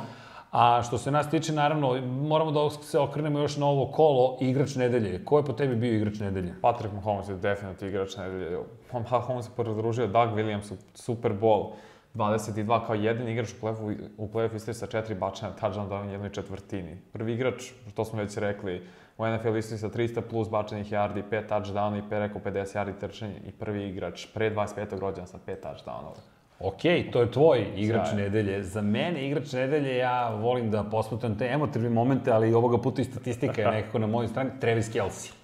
A 0.52 0.82
što 0.82 0.98
se 0.98 1.10
nas 1.10 1.30
tiče, 1.30 1.52
naravno, 1.52 2.00
moramo 2.06 2.50
da 2.50 2.70
se 2.70 2.98
okrenemo 2.98 3.38
još 3.38 3.56
na 3.56 3.66
ovo 3.66 3.86
kolo 3.86 4.38
igrač 4.40 4.74
nedelje. 4.74 5.24
Ko 5.24 5.38
je 5.38 5.44
po 5.44 5.52
tebi 5.52 5.76
bio 5.76 5.94
igrač 5.94 6.18
nedelje? 6.18 6.54
Patrick 6.62 6.94
Mahomes 6.94 7.28
je 7.28 7.36
definitivno 7.36 7.88
igrač 7.88 8.16
nedelje. 8.16 8.58
Mahomes 8.92 9.46
je 9.46 9.50
pridružio 9.56 10.06
Doug 10.06 10.30
Williams 10.30 10.72
u 10.72 10.76
Super 10.94 11.32
Bowl 11.32 11.70
22 12.14 12.86
kao 12.86 12.94
jedini 12.94 13.32
igrač 13.32 13.52
u 13.52 13.66
play-offu 13.66 14.08
u 14.16 14.28
play 14.28 14.56
istoriji 14.56 14.74
sa 14.74 14.86
četiri 14.86 15.14
bačena 15.14 15.52
touchdown 15.60 15.88
da 15.88 16.00
u 16.00 16.10
jednoj 16.10 16.30
četvrtini. 16.30 16.96
Prvi 17.12 17.34
igrač, 17.34 17.62
što 17.90 18.04
smo 18.04 18.18
već 18.18 18.36
rekli, 18.36 18.86
u 19.18 19.26
NFL 19.26 19.56
istoriji 19.56 19.78
sa 19.78 19.88
300 19.88 20.20
plus 20.20 20.50
bačenih 20.50 20.92
yardi, 20.92 21.22
5 21.30 21.48
touchdowna 21.48 21.98
i 21.98 22.08
preko 22.08 22.38
50 22.38 22.76
yardi 22.76 23.00
trčanja 23.00 23.34
i 23.48 23.52
prvi 23.52 23.88
igrač 23.88 24.26
pre 24.34 24.50
25. 24.54 24.98
rođena 24.98 25.26
sa 25.26 25.38
5 25.46 25.54
touchdownova. 25.62 26.20
Ok, 26.60 26.82
to 27.12 27.20
je 27.20 27.30
tvoj 27.30 27.66
igrač 27.76 28.08
Sjajno. 28.08 28.22
nedelje. 28.22 28.62
Za 28.62 28.82
mene 28.82 29.26
igrač 29.26 29.52
nedelje, 29.52 29.96
ja 29.96 30.34
volim 30.34 30.70
da 30.70 30.84
posmatram 30.84 31.38
te 31.38 31.46
emotivne 31.46 31.88
momente, 31.88 32.32
ali 32.32 32.54
ovoga 32.54 32.78
puta 32.78 33.02
i 33.02 33.04
statistika 33.04 33.62
je 33.62 33.70
nekako 33.70 33.98
na 33.98 34.06
mojoj 34.06 34.28
strani. 34.28 34.50
Travis 34.60 34.92
Kelsey. 34.92 35.39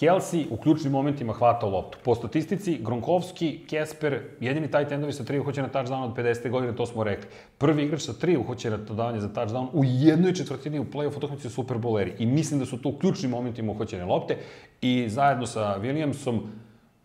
Kelsey 0.00 0.46
u 0.50 0.56
ključnim 0.56 0.92
momentima 0.92 1.32
hvatao 1.32 1.70
loptu. 1.70 1.98
Po 2.04 2.14
statistici, 2.14 2.78
Gronkovski, 2.80 3.60
Kesper, 3.70 4.20
jedini 4.40 4.70
tight 4.70 4.92
endovi 4.92 5.12
sa 5.12 5.24
tri 5.24 5.38
uhoćena 5.38 5.68
touchdown 5.68 6.04
od 6.04 6.16
50. 6.16 6.50
godine, 6.50 6.76
to 6.76 6.86
smo 6.86 7.04
rekli. 7.04 7.30
Prvi 7.58 7.84
igrač 7.84 8.00
sa 8.00 8.12
tri 8.12 8.36
uhoćena 8.36 8.76
dodavanja 8.76 9.20
za 9.20 9.28
touchdown 9.28 9.68
u 9.72 9.84
jednoj 9.84 10.34
četvrtini 10.34 10.78
u 10.78 10.84
play-off 10.84 11.16
utakmici 11.16 11.46
u 11.46 11.50
Super 11.50 11.76
Bowl 11.76 12.00
eri. 12.00 12.14
I 12.18 12.26
mislim 12.26 12.60
da 12.60 12.66
su 12.66 12.82
tu 12.82 12.98
ključnim 12.98 13.30
momentima 13.30 13.72
uhoćene 13.72 14.04
lopte. 14.04 14.36
I 14.80 15.08
zajedno 15.08 15.46
sa 15.46 15.78
Williamsom, 15.80 16.40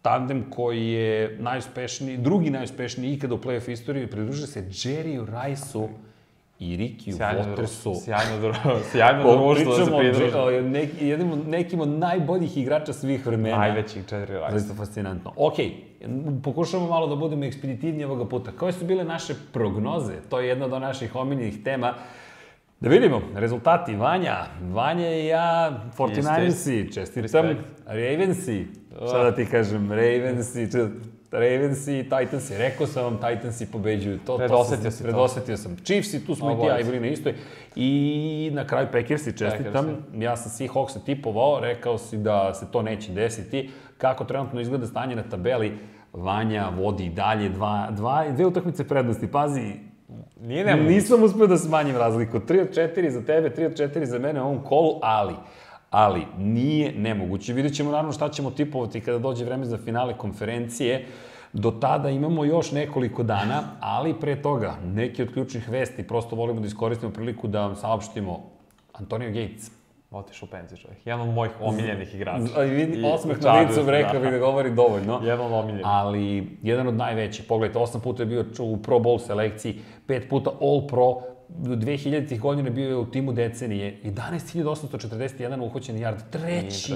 tandem 0.01 0.45
koji 0.49 0.87
je 0.87 1.37
najuspešniji, 1.39 2.17
drugi 2.17 2.49
najuspešniji 2.49 3.13
ikada 3.13 3.35
u 3.35 3.37
play-off 3.37 3.71
istoriji, 3.71 4.07
pridružuje 4.07 4.47
se 4.47 4.61
Jerryu 4.61 5.25
Rice-u 5.25 5.89
i 6.59 6.77
Rikiju 6.77 7.15
Sjajno 7.15 7.41
Watersu. 7.41 8.03
sjajno 8.03 8.41
društvo, 8.41 8.71
sjajno 8.91 9.23
društvo 9.23 9.77
da 9.77 9.85
se 9.85 9.91
pridruži. 9.93 10.61
Neki, 10.63 11.07
jednim, 11.07 11.31
od- 11.31 11.47
nekim 11.47 11.79
od 11.81 11.89
najboljih 11.89 12.57
igrača 12.57 12.93
svih 12.93 13.25
vremena. 13.25 13.57
Najvećih 13.57 14.05
četiri 14.05 14.33
rajsa. 14.33 14.51
Zaista 14.51 14.73
fascinantno. 14.75 15.33
Ok, 15.37 15.53
pokušamo 16.43 16.87
malo 16.87 17.07
da 17.07 17.15
budemo 17.15 17.45
ekspeditivniji 17.45 18.05
ovoga 18.05 18.25
puta. 18.25 18.51
Koje 18.51 18.73
su 18.73 18.85
bile 18.85 19.03
naše 19.03 19.33
prognoze? 19.53 20.13
To 20.21 20.39
je 20.39 20.47
jedna 20.47 20.65
od 20.65 20.71
naših 20.71 21.15
omiljenih 21.15 21.63
tema. 21.63 21.93
Da 22.79 22.89
vidimo, 22.89 23.21
rezultati. 23.35 23.95
Vanja, 23.95 24.35
Vanja 24.63 25.09
i 25.09 25.25
ja, 25.25 25.81
49ersi, 25.97 26.93
čestitam. 26.93 27.45
Ravensi, 27.85 28.65
šta 29.07 29.23
da 29.23 29.31
ti 29.31 29.45
kažem, 29.45 29.91
Ravensi, 29.91 30.71
č- 30.71 30.87
Ravensi 31.31 31.93
i 31.93 32.03
Titansi. 32.03 32.57
Rekao 32.57 32.87
sam 32.87 33.03
vam, 33.03 33.17
Titansi 33.17 33.65
pobeđuju. 33.65 34.17
To, 34.17 34.25
to 34.25 34.37
Predosetio 34.37 34.81
sam- 34.81 34.91
si 34.91 34.97
to. 34.97 35.03
Predosetio 35.03 35.57
sam. 35.57 35.75
Chiefsi, 35.77 36.25
tu 36.25 36.35
smo 36.35 36.51
i 36.51 36.55
ti 36.55 36.81
i 36.81 36.83
bili 36.83 36.99
na 36.99 37.07
istoj. 37.07 37.33
I 37.75 38.49
na 38.53 38.67
kraju 38.67 38.87
Packersi, 38.91 39.37
čestitam. 39.37 39.85
Packersi. 39.85 40.23
Ja 40.23 40.37
sam 40.37 40.67
Seahawksa 40.67 40.99
tipovao, 41.05 41.59
rekao 41.59 41.97
si 41.97 42.17
da 42.17 42.53
se 42.53 42.65
to 42.71 42.81
neće 42.81 43.11
desiti. 43.11 43.69
Kako 43.97 44.25
trenutno 44.25 44.61
izgleda 44.61 44.85
stanje 44.87 45.15
na 45.15 45.23
tabeli, 45.23 45.77
Vanja 46.13 46.69
vodi 46.69 47.05
i 47.05 47.09
dalje 47.09 47.49
dva, 47.49 47.87
dva, 47.91 48.25
dve 48.29 48.45
utakmice 48.45 48.87
prednosti. 48.87 49.27
Pazi, 49.27 49.73
Nije 50.41 50.65
nemoguće. 50.65 50.89
nisam 50.89 51.23
uspeo 51.23 51.47
da 51.47 51.57
smanjim 51.57 51.97
razliku. 51.97 52.39
3 52.39 52.61
od 52.61 52.69
4 52.69 53.09
za 53.09 53.21
tebe, 53.21 53.49
3 53.49 53.65
od 53.65 53.73
4 53.73 54.03
za 54.05 54.19
mene 54.19 54.41
u 54.41 54.45
ovom 54.45 54.63
kolu, 54.63 54.99
ali 55.01 55.33
ali 55.89 56.21
nije 56.37 56.91
nemoguće. 56.91 57.53
Vidjet 57.53 57.75
ćemo 57.75 57.91
naravno 57.91 58.11
šta 58.11 58.29
ćemo 58.29 58.51
tipovati 58.51 59.01
kada 59.01 59.19
dođe 59.19 59.45
vreme 59.45 59.65
za 59.65 59.77
finale 59.77 60.17
konferencije. 60.17 61.05
Do 61.53 61.71
tada 61.71 62.09
imamo 62.09 62.45
još 62.45 62.71
nekoliko 62.71 63.23
dana, 63.23 63.63
ali 63.79 64.19
pre 64.19 64.41
toga 64.41 64.75
neki 64.85 65.21
od 65.21 65.33
ključnih 65.33 65.69
vesti, 65.69 66.07
prosto 66.07 66.35
volimo 66.35 66.59
da 66.59 66.67
iskoristimo 66.67 67.11
priliku 67.11 67.47
da 67.47 67.61
vam 67.61 67.75
saopštimo 67.75 68.43
Antonio 68.93 69.27
Gates. 69.27 69.71
Otišao 70.11 70.47
u 70.47 70.49
penziju 70.49 70.77
čovjek. 70.77 71.07
Jedan 71.07 71.29
od 71.29 71.35
mojih 71.35 71.51
omiljenih 71.61 72.15
igrača. 72.15 72.61
Vidi, 72.61 73.03
osmeh 73.13 73.41
na 73.41 73.59
licu 73.59 73.81
rekao 73.87 74.19
bi 74.19 74.31
da 74.31 74.37
govori 74.37 74.71
dovoljno. 74.71 75.21
Jedan 75.23 75.45
od 75.45 75.51
omiljenih. 75.51 75.85
Ali 75.85 76.47
jedan 76.63 76.87
od 76.87 76.93
najvećih. 76.93 77.45
Pogledajte, 77.47 77.79
osam 77.79 78.01
puta 78.01 78.23
je 78.23 78.27
bio 78.27 78.45
u 78.59 78.77
Pro 78.77 78.99
Bowl 78.99 79.19
selekciji, 79.19 79.79
pet 80.07 80.29
puta 80.29 80.51
All 80.61 80.87
Pro, 80.87 81.15
do 81.49 81.75
2000-ih 81.75 82.41
godina 82.41 82.69
bio 82.69 82.89
je 82.89 82.95
u 82.95 83.11
timu 83.11 83.33
decenije, 83.33 83.99
11.841 84.03 85.65
uhoćeni 85.65 85.99
yard, 85.99 86.19
treći 86.29 86.93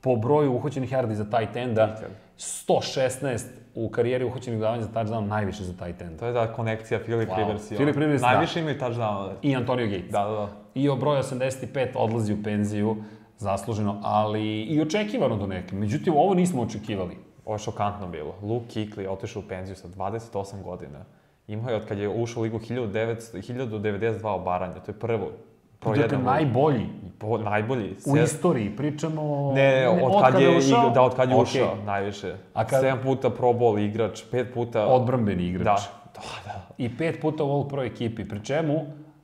po 0.00 0.16
broju 0.16 0.54
uhoćenih 0.54 0.92
yardi 0.92 1.12
za 1.12 1.24
tight 1.24 1.56
enda, 1.56 1.94
Ikad. 1.98 2.10
116 2.38 3.44
u 3.74 3.88
karijeri 3.88 4.24
uhoćenih 4.24 4.60
davanja 4.60 4.82
za 4.82 4.88
touchdown, 4.88 5.26
najviše 5.26 5.64
za 5.64 5.72
tight 5.72 6.02
end. 6.02 6.18
To 6.18 6.26
je 6.26 6.32
da 6.32 6.52
konekcija 6.52 7.00
Philip 7.00 7.28
Wow. 7.28 7.36
Rivers 7.36 7.70
i 7.70 7.74
Philip. 7.74 7.96
Rivers, 7.96 8.20
da. 8.20 8.26
Najviše 8.26 8.60
imaju 8.60 8.78
touchdown. 8.78 9.32
I 9.42 9.56
Antonio 9.56 9.86
Gates. 9.86 10.10
Da, 10.10 10.24
da, 10.24 10.30
da. 10.30 10.48
I 10.74 10.88
o 10.88 10.96
broju 10.96 11.22
85 11.22 11.88
odlazi 11.94 12.32
u 12.32 12.42
penziju, 12.42 12.96
zasluženo, 13.38 14.00
ali 14.02 14.62
i 14.62 14.80
očekivano 14.80 15.36
do 15.36 15.46
neke. 15.46 15.74
Međutim, 15.74 16.14
ovo 16.16 16.34
nismo 16.34 16.62
očekivali. 16.62 17.16
Ovo 17.44 17.54
je 17.54 17.58
šokantno 17.58 18.08
bilo. 18.08 18.34
Luke 18.42 18.86
je 18.96 19.10
otišao 19.10 19.42
u 19.42 19.48
penziju 19.48 19.76
sa 19.76 19.88
28 19.88 20.62
godina. 20.62 21.04
Imao 21.48 21.70
je 21.70 21.76
od 21.76 21.84
kad 21.84 21.98
je 21.98 22.08
ušao 22.10 22.40
u 22.40 22.44
ligu 22.44 22.58
1900, 22.60 23.14
1092 23.34 24.26
obaranja. 24.26 24.74
To 24.74 24.90
je 24.90 24.98
prvo. 24.98 25.30
Pro 25.78 25.90
Dakle, 25.90 26.04
jedan 26.04 26.22
najbolji 26.24 26.86
po, 27.18 27.38
najbolji. 27.38 27.90
u 28.06 28.16
Se- 28.16 28.22
istoriji, 28.24 28.70
pričamo... 28.70 29.52
Ne, 29.54 29.88
od, 30.02 30.22
kad 30.22 30.40
je, 30.40 30.48
igra- 30.50 30.92
da, 30.94 31.02
od 31.02 31.16
kad 31.16 31.30
je 31.30 31.36
Ok. 31.36 31.42
ušao, 31.42 31.76
najviše. 31.76 32.34
A 32.54 32.64
kad- 32.64 32.84
7 32.84 33.02
puta 33.02 33.30
Pro 33.30 33.48
Bowl 33.48 33.78
igrač, 33.80 34.22
5 34.24 34.44
puta... 34.54 34.86
Odbrambeni 34.86 35.42
igrač. 35.44 35.64
Da, 35.64 35.82
da, 36.14 36.20
da. 36.46 36.66
I 36.78 36.96
pet 36.96 37.20
puta 37.20 37.44
u 37.44 37.50
All 37.50 37.68
Pro 37.68 37.82
ekipi, 37.82 38.24
pri 38.24 38.44
čemu 38.44 38.80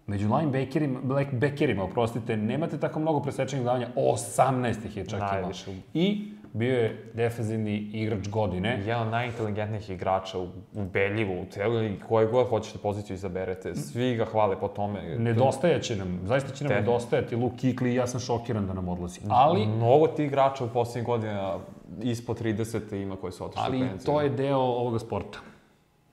među 0.06 0.28
linebackerima, 0.28 1.00
backerima, 1.32 1.85
oprostite, 1.85 2.37
nemate 2.37 2.78
tako 2.78 3.00
mnogo 3.00 3.20
presečenih 3.20 3.64
davanja, 3.64 3.88
18 3.96 4.87
ih 4.87 4.96
je 4.96 5.06
čak 5.06 5.20
imao. 5.32 5.50
I 5.94 6.24
bio 6.52 6.74
je 6.74 7.10
defensivni 7.14 7.76
igrač 7.76 8.28
godine. 8.28 8.78
Jedan 8.78 9.02
od 9.02 9.08
najinteligentnijih 9.08 9.90
igrača 9.90 10.38
u, 10.38 10.44
u 10.74 10.84
Beljivu, 10.84 11.42
u 11.42 11.46
celoj 11.46 11.78
ligi, 11.78 12.00
koje 12.00 12.26
god 12.26 12.48
hoćete 12.48 12.78
poziciju 12.78 13.14
izaberete. 13.14 13.74
Svi 13.74 14.16
ga 14.16 14.24
hvale 14.24 14.60
po 14.60 14.68
tome. 14.68 15.18
Nedostajaće 15.18 15.96
nam, 15.96 16.20
zaista 16.24 16.52
će 16.52 16.64
nam 16.64 16.68
Te- 16.68 16.80
nedostajati 16.80 17.36
Luke 17.36 17.56
Kikli 17.56 17.92
i 17.92 17.94
ja 17.94 18.06
sam 18.06 18.20
šokiran 18.20 18.66
da 18.66 18.72
nam 18.72 18.88
odlazi. 18.88 19.20
Ali, 19.28 19.66
Mnogo 19.66 20.06
ti 20.06 20.24
igrača 20.24 20.64
u 20.64 20.68
posljednjih 20.68 21.06
godina 21.06 21.58
ispod 22.02 22.40
30 22.40 22.94
ima 22.94 23.16
koji 23.16 23.32
su 23.32 23.44
otišli 23.44 23.62
u 23.62 23.66
ali 23.66 23.78
penziju. 23.80 24.06
to 24.06 24.20
je 24.20 24.28
deo 24.30 24.58
ovoga 24.58 24.98
sporta. 24.98 25.38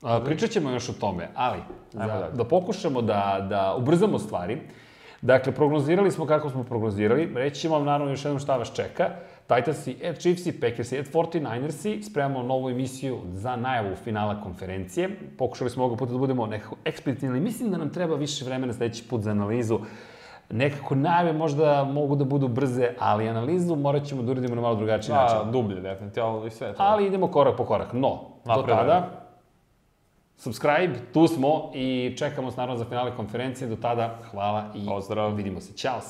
A, 0.02 0.20
pričat 0.20 0.50
ćemo 0.50 0.70
još 0.70 0.88
o 0.88 0.92
tome, 0.92 1.28
ali 1.34 1.58
Ajmo 1.94 2.12
dalje. 2.12 2.32
da 2.32 2.44
pokušamo 2.44 3.02
da, 3.02 3.46
da 3.50 3.74
ubrzamo 3.74 4.18
stvari, 4.18 4.58
dakle, 5.22 5.52
prognozirali 5.54 6.10
smo 6.10 6.26
kako 6.26 6.50
smo 6.50 6.64
prognozirali, 6.64 7.32
reći 7.34 7.60
ćemo 7.60 7.74
vam 7.74 7.84
naravno 7.84 8.12
još 8.12 8.24
jednom 8.24 8.38
šta 8.38 8.56
vas 8.56 8.72
čeka. 8.74 9.10
Titansi, 9.46 9.96
at 10.10 10.18
Chiefsi, 10.18 10.60
Packersi, 10.60 10.98
at 10.98 11.06
49ersi, 11.06 12.02
spremamo 12.02 12.42
novu 12.42 12.70
emisiju 12.70 13.18
za 13.32 13.56
najavu 13.56 13.96
finala 14.04 14.40
konferencije. 14.40 15.08
Pokušali 15.38 15.70
smo 15.70 15.84
ovog 15.84 15.98
puta 15.98 16.12
da 16.12 16.18
budemo 16.18 16.46
nekako 16.46 16.76
eksplicitni, 16.84 17.28
ali 17.28 17.40
mislim 17.40 17.70
da 17.70 17.78
nam 17.78 17.90
treba 17.90 18.14
više 18.14 18.44
vremena 18.44 18.72
sledeći 18.72 19.08
put 19.08 19.20
za 19.22 19.30
analizu. 19.30 19.78
Nekako 20.50 20.94
najave 20.94 21.32
možda 21.32 21.84
mogu 21.84 22.16
da 22.16 22.24
budu 22.24 22.48
brze, 22.48 22.88
ali 22.98 23.28
analizu 23.28 23.76
morat 23.76 24.04
ćemo 24.04 24.22
da 24.22 24.30
uradimo 24.30 24.54
na 24.54 24.60
malo 24.60 24.74
drugačiji 24.74 25.14
način. 25.14 25.38
Da, 25.44 25.50
dublje, 25.50 25.80
definitivno, 25.80 26.46
i 26.46 26.50
sve 26.50 26.72
to. 26.72 26.82
Ali 26.82 27.06
idemo 27.06 27.26
korak 27.26 27.56
po 27.56 27.64
korak. 27.64 27.92
No, 27.92 28.08
do 28.44 28.50
Napredujemo. 28.54 28.82
tada, 28.82 29.19
subscribe, 30.40 30.94
tu 31.12 31.26
smo 31.28 31.70
i 31.74 32.14
čekamo 32.18 32.50
s 32.50 32.56
naravno 32.56 32.78
za 32.78 32.84
finale 32.84 33.16
konferencije. 33.16 33.68
Do 33.68 33.76
tada, 33.76 34.18
hvala 34.30 34.72
i 34.74 34.86
Pozdrav. 34.86 35.34
vidimo 35.34 35.60
se. 35.60 35.76
Ćao! 35.76 36.00